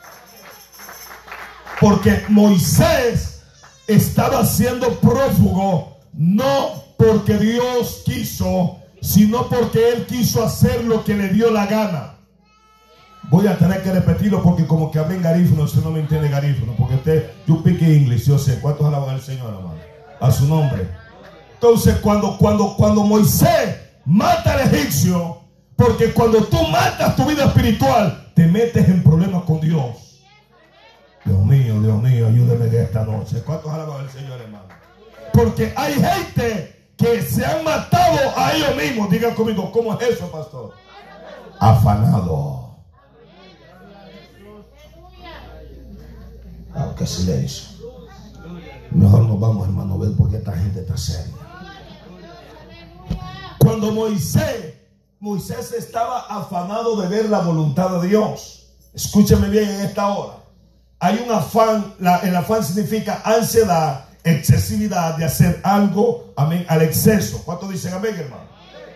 Porque 1.83 2.23
Moisés 2.29 3.43
estaba 3.89 4.47
siendo 4.47 5.01
prófugo 5.01 5.99
no 6.13 6.85
porque 6.97 7.37
Dios 7.39 8.03
quiso, 8.05 8.77
sino 9.01 9.49
porque 9.49 9.89
él 9.89 10.07
quiso 10.07 10.45
hacer 10.45 10.85
lo 10.85 11.03
que 11.03 11.15
le 11.15 11.31
dio 11.31 11.51
la 11.51 11.67
gana. 11.67 12.15
Voy 13.31 13.49
a 13.49 13.59
tener 13.59 13.83
que 13.83 13.91
repetirlo 13.91 14.45
porque 14.45 14.65
como 14.65 14.93
que 14.93 15.01
hablen 15.01 15.23
garífono, 15.23 15.65
usted 15.65 15.83
no 15.83 15.91
me 15.91 15.99
entiende 15.99 16.29
garífono, 16.29 16.73
porque 16.79 16.95
usted, 16.95 17.31
you 17.49 17.59
speak 17.59 17.83
English, 17.83 18.27
yo 18.27 18.39
sé. 18.39 18.61
¿Cuántos 18.61 18.87
alaban 18.87 19.17
al 19.17 19.21
Señor, 19.21 19.53
hermano? 19.53 19.81
A 20.21 20.31
su 20.31 20.47
nombre. 20.47 20.87
Entonces, 21.55 21.97
cuando, 21.97 22.39
cuando, 22.39 22.77
cuando 22.77 23.03
Moisés 23.03 23.77
mata 24.05 24.53
al 24.53 24.73
egipcio, 24.73 25.41
porque 25.75 26.13
cuando 26.13 26.45
tú 26.45 26.59
matas 26.69 27.17
tu 27.17 27.25
vida 27.25 27.47
espiritual, 27.47 28.31
te 28.35 28.47
metes 28.47 28.89
en 28.89 29.03
problemas 29.03 29.43
con 29.43 29.61
Dios. 29.61 30.02
Dios 31.25 31.39
mío, 31.45 31.81
Dios 31.81 32.03
mío, 32.03 32.27
ayúdeme 32.27 32.67
de 32.67 32.83
esta 32.83 33.05
noche. 33.05 33.43
¿Cuántos 33.43 33.73
alaban 33.73 34.01
al 34.01 34.11
Señor, 34.11 34.41
hermano? 34.41 34.65
Porque 35.33 35.73
hay 35.77 35.95
gente 35.95 36.91
que 36.97 37.23
se 37.23 37.45
han 37.45 37.65
matado 37.65 38.19
a 38.37 38.53
ellos 38.53 38.77
mismos. 38.77 39.11
Digan 39.11 39.35
conmigo, 39.35 39.71
¿cómo 39.73 39.95
es 39.99 40.11
eso, 40.11 40.31
pastor? 40.31 40.73
Afanado. 41.59 42.77
Ah, 46.75 46.93
qué 46.97 47.07
silencio. 47.07 47.69
Mejor 48.91 49.23
nos 49.23 49.39
vamos, 49.39 49.67
hermano, 49.69 49.99
ver 49.99 50.11
porque 50.17 50.37
esta 50.37 50.53
gente 50.53 50.81
está 50.81 50.97
seria. 50.97 51.33
Cuando 53.59 53.93
Moisés, 53.93 54.75
Moisés 55.21 55.73
estaba 55.73 56.21
afanado 56.23 57.01
de 57.01 57.09
ver 57.09 57.29
la 57.29 57.41
voluntad 57.41 58.01
de 58.01 58.09
Dios. 58.09 58.67
Escúcheme 58.93 59.49
bien 59.49 59.69
en 59.69 59.81
esta 59.83 60.09
hora. 60.09 60.42
Hay 61.05 61.21
un 61.27 61.33
afán, 61.35 61.95
la- 61.99 62.19
el 62.19 62.35
afán 62.37 62.63
significa 62.65 63.21
ansiedad, 63.25 64.05
excesividad 64.23 65.17
de 65.17 65.25
hacer 65.25 65.61
algo, 65.65 66.33
amén, 66.37 66.65
al 66.69 66.81
exceso. 66.83 67.43
¿Cuántos 67.45 67.71
dicen 67.71 67.93
amén, 67.93 68.15
hermano? 68.17 68.45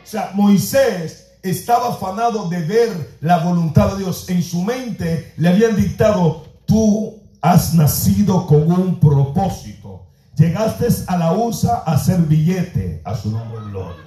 O 0.04 0.06
sea, 0.06 0.30
Moisés 0.34 1.32
estaba 1.42 1.88
afanado 1.88 2.48
de 2.48 2.60
ver 2.62 3.16
la 3.20 3.38
voluntad 3.38 3.88
de 3.92 4.04
Dios. 4.04 4.28
En 4.28 4.40
su 4.40 4.62
mente 4.62 5.32
le 5.36 5.48
habían 5.48 5.74
dictado, 5.74 6.46
tú 6.64 7.20
has 7.42 7.74
nacido 7.74 8.46
con 8.46 8.70
un 8.70 9.00
propósito. 9.00 10.06
Llegaste 10.36 10.86
a 11.08 11.16
la 11.16 11.32
USA 11.32 11.82
a 11.86 11.94
hacer 11.94 12.18
billete 12.18 13.02
a 13.04 13.16
su 13.16 13.32
nombre 13.32 13.58
gloria. 13.68 14.04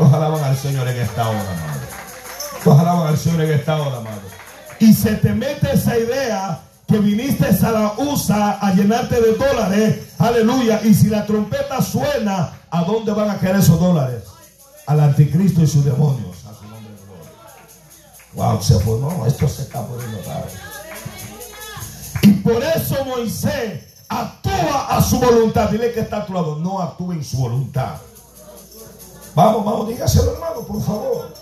Ojalá 0.00 0.28
van 0.30 0.42
al 0.42 0.56
Señor 0.56 0.88
en 0.88 0.96
esta 0.98 1.28
hora, 1.28 1.40
amado. 1.40 1.80
Ojalá 2.64 2.92
van 2.94 3.06
al 3.08 3.18
Señor 3.18 3.42
en 3.42 3.52
esta 3.52 3.76
hora, 3.76 3.98
amado. 3.98 4.20
Y 4.80 4.92
se 4.94 5.14
te 5.14 5.32
mete 5.32 5.72
esa 5.74 5.96
idea 5.96 6.60
que 6.88 6.98
viniste 6.98 7.44
a 7.44 7.70
la 7.70 7.92
USA 7.98 8.58
a 8.60 8.72
llenarte 8.72 9.20
de 9.20 9.34
dólares. 9.34 10.06
Aleluya. 10.18 10.80
Y 10.82 10.94
si 10.94 11.08
la 11.08 11.26
trompeta 11.26 11.82
suena, 11.82 12.54
¿a 12.70 12.82
dónde 12.82 13.12
van 13.12 13.30
a 13.30 13.38
caer 13.38 13.56
esos 13.56 13.78
dólares? 13.78 14.24
Al 14.86 15.00
anticristo 15.00 15.60
y 15.60 15.66
sus 15.66 15.84
demonios. 15.84 16.46
A 16.46 16.54
su 16.54 16.66
nombre 16.66 16.90
de 16.90 17.04
gloria. 17.04 17.30
Wow, 18.32 18.62
se 18.62 18.80
fue. 18.80 18.98
No, 18.98 19.26
esto 19.26 19.46
se 19.46 19.62
está 19.62 19.86
poniendo 19.86 20.18
raro. 20.26 20.46
Y 22.22 22.32
por 22.32 22.62
eso 22.62 23.04
Moisés 23.04 23.82
actúa 24.08 24.86
a 24.88 25.02
su 25.02 25.20
voluntad. 25.20 25.68
Dile 25.68 25.92
que 25.92 26.00
está 26.00 26.18
a 26.18 26.26
tu 26.26 26.32
lado. 26.32 26.56
No 26.56 26.80
actúa 26.80 27.14
en 27.14 27.22
su 27.22 27.36
voluntad. 27.36 27.96
Vamos, 29.34 29.62
vamos, 29.62 29.88
dígaselo, 29.88 30.32
hermano, 30.32 30.62
por 30.62 30.82
favor. 30.82 31.34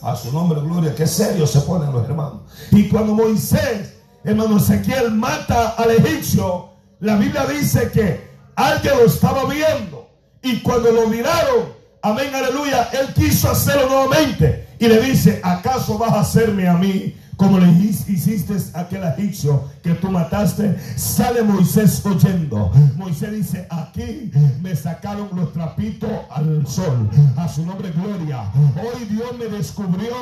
A 0.00 0.16
su 0.16 0.32
nombre, 0.32 0.60
gloria, 0.60 0.94
qué 0.94 1.06
serio 1.06 1.46
se 1.46 1.60
ponen 1.60 1.92
los 1.92 2.04
hermanos. 2.04 2.40
Y 2.70 2.88
cuando 2.88 3.14
Moisés, 3.14 3.93
hermano 4.24 4.56
Ezequiel, 4.56 5.10
mata 5.10 5.70
al 5.76 5.90
egipcio, 5.90 6.70
la 7.00 7.16
Biblia 7.16 7.46
dice 7.46 7.90
que 7.90 8.28
alguien 8.56 8.94
lo 8.98 9.04
estaba 9.04 9.44
viendo. 9.46 10.08
Y 10.42 10.60
cuando 10.60 10.90
lo 10.90 11.08
miraron, 11.08 11.72
amén, 12.02 12.34
aleluya, 12.34 12.88
él 12.92 13.12
quiso 13.14 13.50
hacerlo 13.50 13.88
nuevamente. 13.88 14.68
Y 14.78 14.88
le 14.88 15.00
dice, 15.00 15.40
¿acaso 15.42 15.98
vas 15.98 16.12
a 16.12 16.20
hacerme 16.20 16.68
a 16.68 16.74
mí 16.74 17.14
como 17.36 17.58
le 17.58 17.68
hiciste 17.68 18.54
a 18.74 18.80
aquel 18.80 19.02
egipcio 19.04 19.70
que 19.84 19.92
tú 19.92 20.10
mataste? 20.10 20.78
Sale 20.96 21.42
Moisés 21.42 22.02
oyendo. 22.06 22.72
Moisés 22.96 23.30
dice, 23.32 23.66
aquí 23.68 24.30
me 24.62 24.74
sacaron 24.74 25.28
los 25.34 25.52
trapitos 25.52 26.10
al 26.30 26.66
sol. 26.66 27.10
A 27.36 27.46
su 27.46 27.66
nombre 27.66 27.90
gloria. 27.90 28.50
Hoy 28.76 29.04
Dios 29.04 29.36
me 29.38 29.44
descubrió 29.44 30.14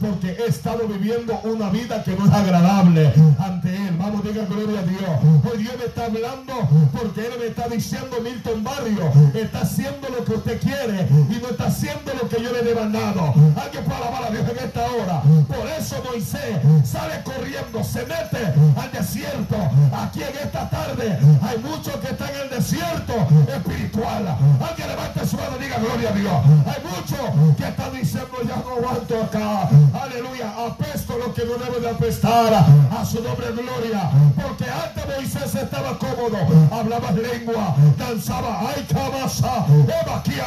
porque 0.00 0.36
he 0.38 0.46
estado 0.46 0.86
viviendo 0.86 1.36
una 1.42 1.68
vida 1.68 2.04
que 2.04 2.14
no 2.14 2.26
es 2.26 2.32
agradable 2.32 3.12
ante 3.40 3.74
Él. 3.74 3.96
Vamos, 3.98 4.22
diga 4.22 4.44
gloria 4.44 4.78
a 4.78 4.82
Dios. 4.84 5.42
Hoy 5.50 5.62
Dios 5.64 5.74
me 5.76 5.86
está 5.86 6.04
hablando 6.04 6.54
porque 6.96 7.26
Él 7.26 7.32
me 7.40 7.46
está 7.46 7.66
diciendo, 7.68 8.18
Milton 8.22 8.62
Barrio, 8.62 9.12
está 9.34 9.62
haciendo 9.62 10.08
lo 10.16 10.24
que 10.24 10.34
usted 10.34 10.60
quiere 10.60 11.08
y 11.10 11.42
no 11.42 11.48
está 11.50 11.66
haciendo 11.66 12.14
lo 12.22 12.28
que 12.28 12.40
yo 12.40 12.52
le 12.52 12.60
he 12.60 12.64
demandado. 12.72 13.34
Alguien 13.60 13.82
puede 13.82 13.96
alabar 13.96 14.26
a 14.26 14.30
Dios 14.30 14.44
en 14.48 14.64
esta 14.64 14.86
hora. 14.92 15.22
Por 15.48 15.66
eso 15.76 15.96
Moisés 16.08 16.60
sale 16.84 17.20
corriendo, 17.24 17.82
se 17.82 18.02
mete 18.06 18.54
al 18.76 18.92
desierto. 18.92 19.07
Aquí 19.08 20.22
en 20.22 20.36
esta 20.36 20.68
tarde 20.68 21.18
hay 21.40 21.58
muchos 21.58 21.94
que 21.96 22.08
están 22.08 22.28
en 22.28 22.40
el 22.42 22.50
desierto 22.50 23.14
espiritual. 23.48 24.36
Alguien 24.60 24.88
levante 24.88 25.26
su 25.26 25.36
mano 25.36 25.56
y 25.58 25.64
diga 25.64 25.78
gloria 25.78 26.10
a 26.10 26.12
Dios. 26.12 26.34
Hay 26.66 26.82
muchos 26.84 27.56
que 27.56 27.68
están 27.68 27.92
diciendo 27.92 28.36
ya 28.46 28.56
no 28.56 28.76
aguanto 28.76 29.22
acá. 29.22 29.70
Aleluya. 29.98 30.52
Apesto 30.58 31.07
que 31.34 31.44
no 31.44 31.54
debe 31.54 31.80
de 31.80 31.90
apestar. 31.90 32.52
A 32.54 33.04
su 33.04 33.22
nombre 33.22 33.50
gloria. 33.52 34.10
Porque 34.34 34.64
antes 34.64 35.06
Moisés 35.06 35.54
estaba 35.54 35.98
cómodo. 35.98 36.38
Hablaba 36.72 37.10
lengua. 37.12 37.74
Danzaba. 37.96 38.60
Ay, 38.60 38.86
cabasa. 38.92 39.66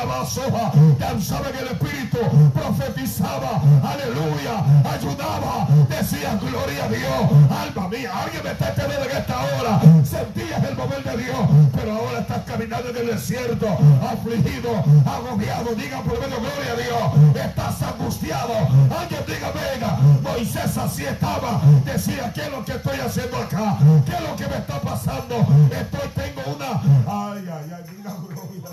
Abasoja. 0.01 0.71
Danzaba 0.99 1.49
en 1.49 1.55
el 1.57 1.67
espíritu. 1.67 2.19
Profetizaba. 2.53 3.61
Aleluya. 3.83 4.63
Ayudaba. 4.91 5.67
Decía 5.89 6.39
gloria 6.41 6.85
a 6.85 6.89
Dios. 6.89 7.21
Alma 7.49 7.87
mía. 7.89 8.11
Alguien 8.23 8.43
me 8.43 8.51
está 8.51 8.69
en 8.69 9.17
esta 9.17 9.39
hora. 9.39 9.81
Sentías 10.03 10.63
el 10.63 10.75
mover 10.75 11.03
de 11.03 11.23
Dios. 11.23 11.39
Pero 11.75 11.91
ahora 11.93 12.19
estás 12.19 12.43
caminando 12.45 12.89
en 12.89 12.97
el 12.97 13.07
desierto. 13.07 13.67
Afligido. 14.09 14.71
Agobiado. 15.05 15.75
Diga 15.75 16.01
por 16.01 16.19
menos 16.19 16.39
gloria 16.39 16.71
a 16.71 16.75
Dios. 16.75 17.45
Estás 17.45 17.81
angustiado. 17.81 18.53
Alguien 18.97 19.23
diga 19.27 19.51
venga. 19.51 19.97
Moisés 20.21 20.70
así 20.77 21.05
estaba. 21.05 21.61
Decía 21.85 22.31
¿qué 22.33 22.41
es 22.41 22.51
lo 22.51 22.63
que 22.65 22.73
estoy 22.73 22.99
haciendo 22.99 23.37
acá? 23.37 23.77
¿Qué 24.05 24.11
es 24.11 24.21
lo 24.21 24.35
que 24.35 24.47
me 24.47 24.57
está 24.57 24.81
pasando? 24.81 25.35
Estoy, 25.71 26.09
tengo 26.15 26.55
una. 26.55 26.81
Ay, 27.07 27.49
ay, 27.51 27.71
ay. 27.75 27.83
Diga 27.95 28.15
gloria 28.27 28.69
a. 28.69 28.71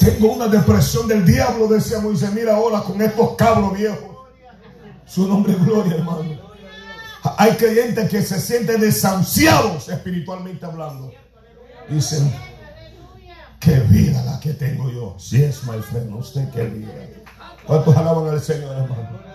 Tengo 0.00 0.32
una 0.32 0.46
depresión 0.46 1.08
del 1.08 1.24
diablo, 1.24 1.66
decía 1.66 1.98
Moisés. 2.00 2.32
Mira 2.32 2.54
ahora 2.54 2.80
con 2.80 3.00
estos 3.02 3.34
cabros 3.36 3.76
viejos. 3.76 4.16
Su 5.04 5.26
nombre 5.26 5.52
es 5.52 5.64
gloria, 5.64 5.96
hermano. 5.96 6.48
Hay 7.36 7.52
creyentes 7.52 8.08
que 8.08 8.22
se 8.22 8.40
sienten 8.40 8.80
desahuciados 8.80 9.88
espiritualmente 9.88 10.64
hablando. 10.64 11.12
Dicen, 11.88 12.32
qué 13.58 13.80
vida 13.80 14.22
la 14.24 14.38
que 14.38 14.54
tengo 14.54 14.90
yo. 14.90 15.16
Si 15.18 15.42
es, 15.42 15.64
my 15.64 15.80
friend, 15.82 16.14
usted 16.14 16.48
qué 16.50 16.64
vida. 16.64 16.92
¿Cuántos 17.66 17.96
alaban 17.96 18.28
al 18.28 18.40
Señor, 18.40 18.72
hermano? 18.76 19.27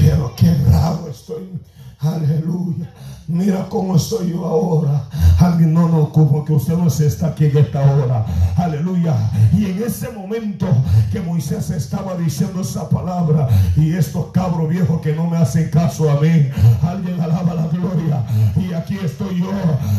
Pero 0.00 0.32
qué 0.34 0.50
bravo 0.66 1.08
estoy. 1.08 1.60
Aleluya. 2.00 2.90
Mira 3.28 3.68
cómo 3.68 3.94
estoy 3.94 4.30
yo 4.30 4.44
ahora. 4.44 5.04
Alguien 5.38 5.72
no, 5.72 5.88
no, 5.88 6.10
como 6.10 6.44
que 6.44 6.52
usted 6.54 6.76
no 6.76 6.88
se 6.90 7.06
está 7.06 7.28
aquí 7.28 7.44
en 7.44 7.58
esta 7.58 7.80
hora. 7.80 8.24
Aleluya. 8.56 9.14
Y 9.52 9.66
en 9.66 9.82
ese 9.82 10.10
momento 10.10 10.66
que 11.12 11.20
Moisés 11.20 11.70
estaba 11.70 12.16
diciendo 12.16 12.62
esa 12.62 12.88
palabra 12.88 13.48
y 13.76 13.92
estos 13.92 14.32
cabros 14.32 14.68
viejos 14.68 15.00
que 15.00 15.14
no 15.14 15.28
me 15.28 15.36
hacen 15.36 15.68
caso 15.70 16.10
a 16.10 16.20
mí, 16.20 16.48
alguien 16.82 17.20
alaba 17.20 17.54
la 17.54 17.66
gloria. 17.68 18.24
Y 18.56 18.72
aquí 18.72 18.98
estoy 18.98 19.38
yo 19.38 19.52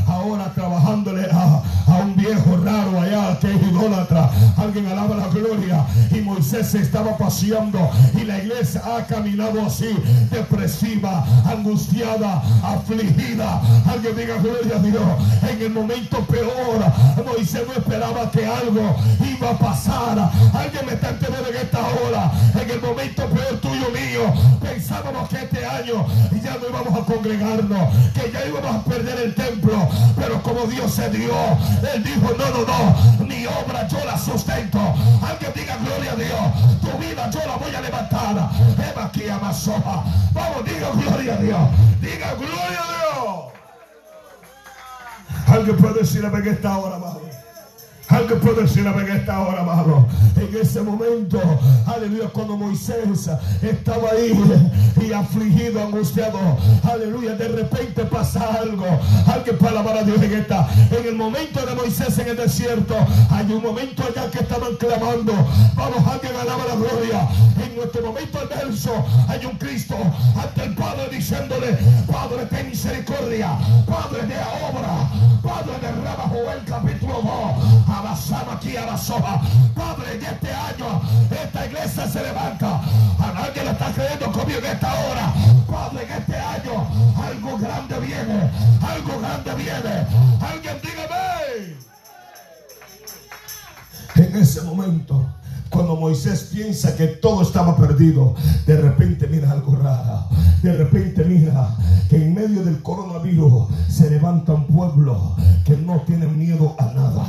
ahora 0.07 0.51
trabajándole 0.53 1.27
a, 1.31 1.63
a 1.91 1.97
un 1.97 2.15
viejo 2.15 2.57
raro 2.63 2.99
allá 2.99 3.37
que 3.39 3.53
es 3.53 3.61
idólatra. 3.61 4.29
Alguien 4.57 4.87
alaba 4.87 5.15
la 5.17 5.27
gloria. 5.27 5.85
Y 6.11 6.21
Moisés 6.21 6.67
se 6.67 6.79
estaba 6.79 7.17
paseando 7.17 7.89
y 8.19 8.23
la 8.23 8.39
iglesia 8.39 8.81
ha 8.85 9.05
caminado 9.05 9.65
así, 9.65 9.89
depresiva, 10.29 11.25
angustiada, 11.45 12.41
afligida. 12.63 13.61
Alguien 13.89 14.15
diga 14.15 14.37
gloria 14.37 14.75
a 14.75 14.79
Dios. 14.79 15.03
En 15.49 15.61
el 15.61 15.71
momento 15.71 16.19
peor, 16.25 16.79
Moisés 17.25 17.63
no 17.67 17.73
esperaba 17.73 18.31
que 18.31 18.45
algo 18.45 18.95
iba 19.19 19.49
a 19.49 19.57
pasar. 19.57 20.31
Alguien 20.53 20.85
me 20.85 20.93
está 20.93 21.09
entendiendo 21.09 21.49
en 21.49 21.55
esta 21.55 21.79
hora. 21.79 22.31
En 22.61 22.69
el 22.69 22.81
momento 22.81 23.25
peor 23.27 23.59
tuyo 23.59 23.89
mío, 23.91 24.33
pensábamos 24.61 25.29
que 25.29 25.37
este 25.37 25.65
año 25.65 26.05
ya 26.43 26.57
no 26.57 26.69
íbamos 26.69 27.01
a 27.01 27.05
congregarnos, 27.05 27.95
que 28.13 28.31
ya 28.31 28.45
íbamos 28.47 28.75
a 28.75 28.83
perder 28.83 29.19
el 29.19 29.35
templo. 29.35 29.89
Pero 30.15 30.41
como 30.41 30.65
Dios 30.67 30.91
se 30.93 31.09
dio, 31.09 31.33
Él 31.83 32.03
dijo, 32.03 32.31
no, 32.37 32.49
no, 32.49 32.65
no, 32.65 33.25
mi 33.25 33.45
obra 33.45 33.87
yo 33.87 34.03
la 34.05 34.17
sustento. 34.17 34.79
Alguien 35.21 35.51
diga 35.55 35.77
gloria 35.77 36.11
a 36.11 36.15
Dios. 36.15 36.81
Tu 36.81 36.97
vida 36.99 37.29
yo 37.31 37.39
la 37.45 37.55
voy 37.57 37.73
a 37.75 37.81
levantar. 37.81 38.49
Eva 38.91 39.05
aquí 39.05 39.27
a 39.29 39.37
Masoja. 39.39 40.03
Vamos, 40.33 40.65
diga 40.65 40.89
gloria 40.91 41.33
a 41.33 41.37
Dios. 41.37 41.69
Diga 41.99 42.33
gloria 42.35 42.79
a 42.79 42.91
Dios. 42.93 43.51
Alguien 45.47 45.77
puede 45.77 45.99
decir 45.99 46.23
en 46.23 46.47
esta 46.47 46.77
hora, 46.77 46.95
amado. 46.95 47.30
Alguien 48.11 48.39
puede 48.41 48.63
decir 48.63 48.85
en 48.85 49.09
esta 49.09 49.39
hora, 49.39 49.61
amado. 49.61 50.05
En 50.35 50.61
ese 50.61 50.81
momento, 50.81 51.39
aleluya, 51.85 52.27
cuando 52.27 52.57
Moisés 52.57 53.29
estaba 53.61 54.09
ahí 54.11 54.33
y 55.01 55.13
afligido, 55.13 55.81
angustiado, 55.81 56.37
aleluya, 56.83 57.35
de 57.35 57.47
repente 57.47 58.03
pasa 58.03 58.41
algo. 58.59 58.85
Alguien 59.25 59.57
puede 59.57 59.71
alabar 59.71 59.99
a 59.99 60.03
Dios 60.03 60.21
en 60.21 60.33
esta. 60.33 60.67
En 60.91 61.07
el 61.07 61.15
momento 61.15 61.65
de 61.65 61.73
Moisés 61.73 62.17
en 62.19 62.27
el 62.27 62.35
desierto, 62.35 62.95
hay 63.29 63.49
un 63.49 63.63
momento 63.63 64.03
allá 64.03 64.29
que 64.29 64.39
estaban 64.39 64.75
clamando. 64.75 65.33
Vamos, 65.75 66.05
alguien 66.05 66.33
alaba 66.35 66.65
la 66.65 66.75
gloria. 66.75 67.29
En 67.63 67.75
nuestro 67.77 68.01
momento 68.07 68.39
adverso, 68.39 68.91
hay 69.29 69.45
un 69.45 69.57
Cristo 69.57 69.95
ante 70.35 70.63
el 70.63 70.75
Padre 70.75 71.07
diciéndole, 71.11 71.77
Padre, 72.11 72.45
ten 72.49 72.69
misericordia, 72.69 73.57
Padre 73.87 74.27
de 74.27 74.35
obra, 74.35 75.09
Padre 75.41 75.79
de 75.81 75.91
Raba 76.03 76.27
Joel 76.29 76.61
capítulo 76.65 77.21
2 77.21 77.81
abrazamos 77.87 78.00
aquí 78.51 78.75
a 78.75 78.85
la 78.85 78.97
soja. 78.97 79.41
Padre, 79.73 80.15
en 80.15 80.23
este 80.23 80.51
año 80.51 81.01
esta 81.31 81.65
iglesia 81.65 82.07
se 82.07 82.21
levanta. 82.21 82.81
A 83.19 83.43
alguien 83.45 83.65
lo 83.65 83.71
está 83.71 83.91
creyendo 83.93 84.31
conmigo 84.31 84.59
en 84.59 84.65
esta 84.65 84.93
hora. 84.93 85.33
Padre, 85.69 86.03
en 86.03 86.11
este 86.11 86.35
año 86.35 86.87
algo 87.15 87.57
grande 87.57 87.99
viene. 87.99 88.51
Algo 88.81 89.19
grande 89.19 89.55
viene. 89.55 90.07
Alguien 90.41 90.77
dígame. 90.81 91.77
En 94.15 94.35
ese 94.35 94.61
momento 94.61 95.25
cuando 95.69 95.95
Moisés 95.95 96.49
piensa 96.51 96.97
que 96.97 97.07
todo 97.07 97.43
estaba 97.43 97.77
perdido, 97.77 98.35
de 98.67 98.75
repente 98.75 99.25
mira 99.27 99.51
algo 99.51 99.77
raro. 99.77 100.25
De 100.61 100.73
repente 100.73 101.23
mira 101.23 101.69
que 102.09 102.17
en 102.17 102.33
medio 102.33 102.61
del 102.63 102.81
coronavirus 102.81 103.69
se 103.87 104.09
levanta 104.09 104.51
un 104.51 104.67
pueblo 104.67 105.37
que 105.63 105.77
no 105.77 106.01
tiene 106.01 106.27
miedo 106.27 106.75
a 106.77 106.85
nada 106.87 107.25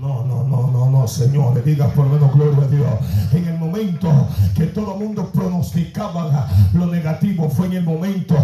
no, 0.00 0.24
no, 0.24 0.44
no, 0.44 0.70
no, 0.70 0.90
no, 0.90 1.08
Señor, 1.08 1.62
diga 1.64 1.88
por 1.88 2.06
lo 2.06 2.14
menos 2.14 2.32
gloria 2.32 2.64
a 2.64 2.68
Dios. 2.68 3.32
En 3.32 3.48
el 3.48 3.58
momento 3.58 4.28
que 4.54 4.66
todo 4.66 4.94
el 4.94 5.00
mundo 5.04 5.28
pronosticaba 5.32 6.48
lo 6.72 6.86
negativo, 6.86 7.50
fue 7.50 7.66
en 7.66 7.72
el 7.74 7.84
momento. 7.84 8.36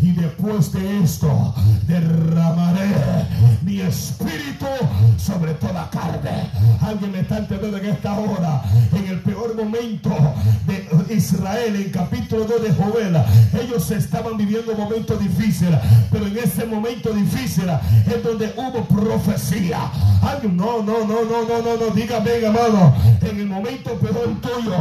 Y 0.00 0.12
después 0.12 0.72
de 0.72 1.02
esto, 1.02 1.54
derramaré 1.86 3.26
mi 3.62 3.80
espíritu 3.80 4.66
sobre 5.18 5.52
toda 5.54 5.90
carne. 5.90 6.50
Alguien 6.80 7.12
me 7.12 7.20
está 7.20 7.38
entendiendo 7.38 7.76
en 7.76 7.86
esta 7.86 8.18
hora. 8.18 8.62
En 8.92 9.06
el 9.06 9.20
peor 9.20 9.54
momento 9.54 10.10
de 10.66 11.14
Israel, 11.14 11.76
en 11.76 11.90
capítulo 11.90 12.44
2 12.44 12.62
de 12.62 12.72
Joel, 12.72 13.16
ellos 13.62 13.90
estaban 13.90 14.38
viviendo 14.38 14.74
momentos 14.74 15.20
difíciles. 15.20 15.78
Pero 16.10 16.26
en 16.26 16.38
ese 16.38 16.64
momento 16.64 17.12
difícil 17.12 17.68
es 18.06 18.22
donde 18.22 18.52
hubo 18.56 18.84
profecía. 18.84 19.90
Alguien, 20.22 20.56
no, 20.56 20.82
no, 20.82 21.01
no, 21.04 21.24
no, 21.24 21.42
no, 21.44 21.62
no, 21.62 21.76
no, 21.76 21.90
dígame, 21.94 22.46
amado, 22.46 22.94
en 23.22 23.40
el 23.40 23.46
momento 23.46 23.94
peor 23.94 24.28
tuyo, 24.40 24.74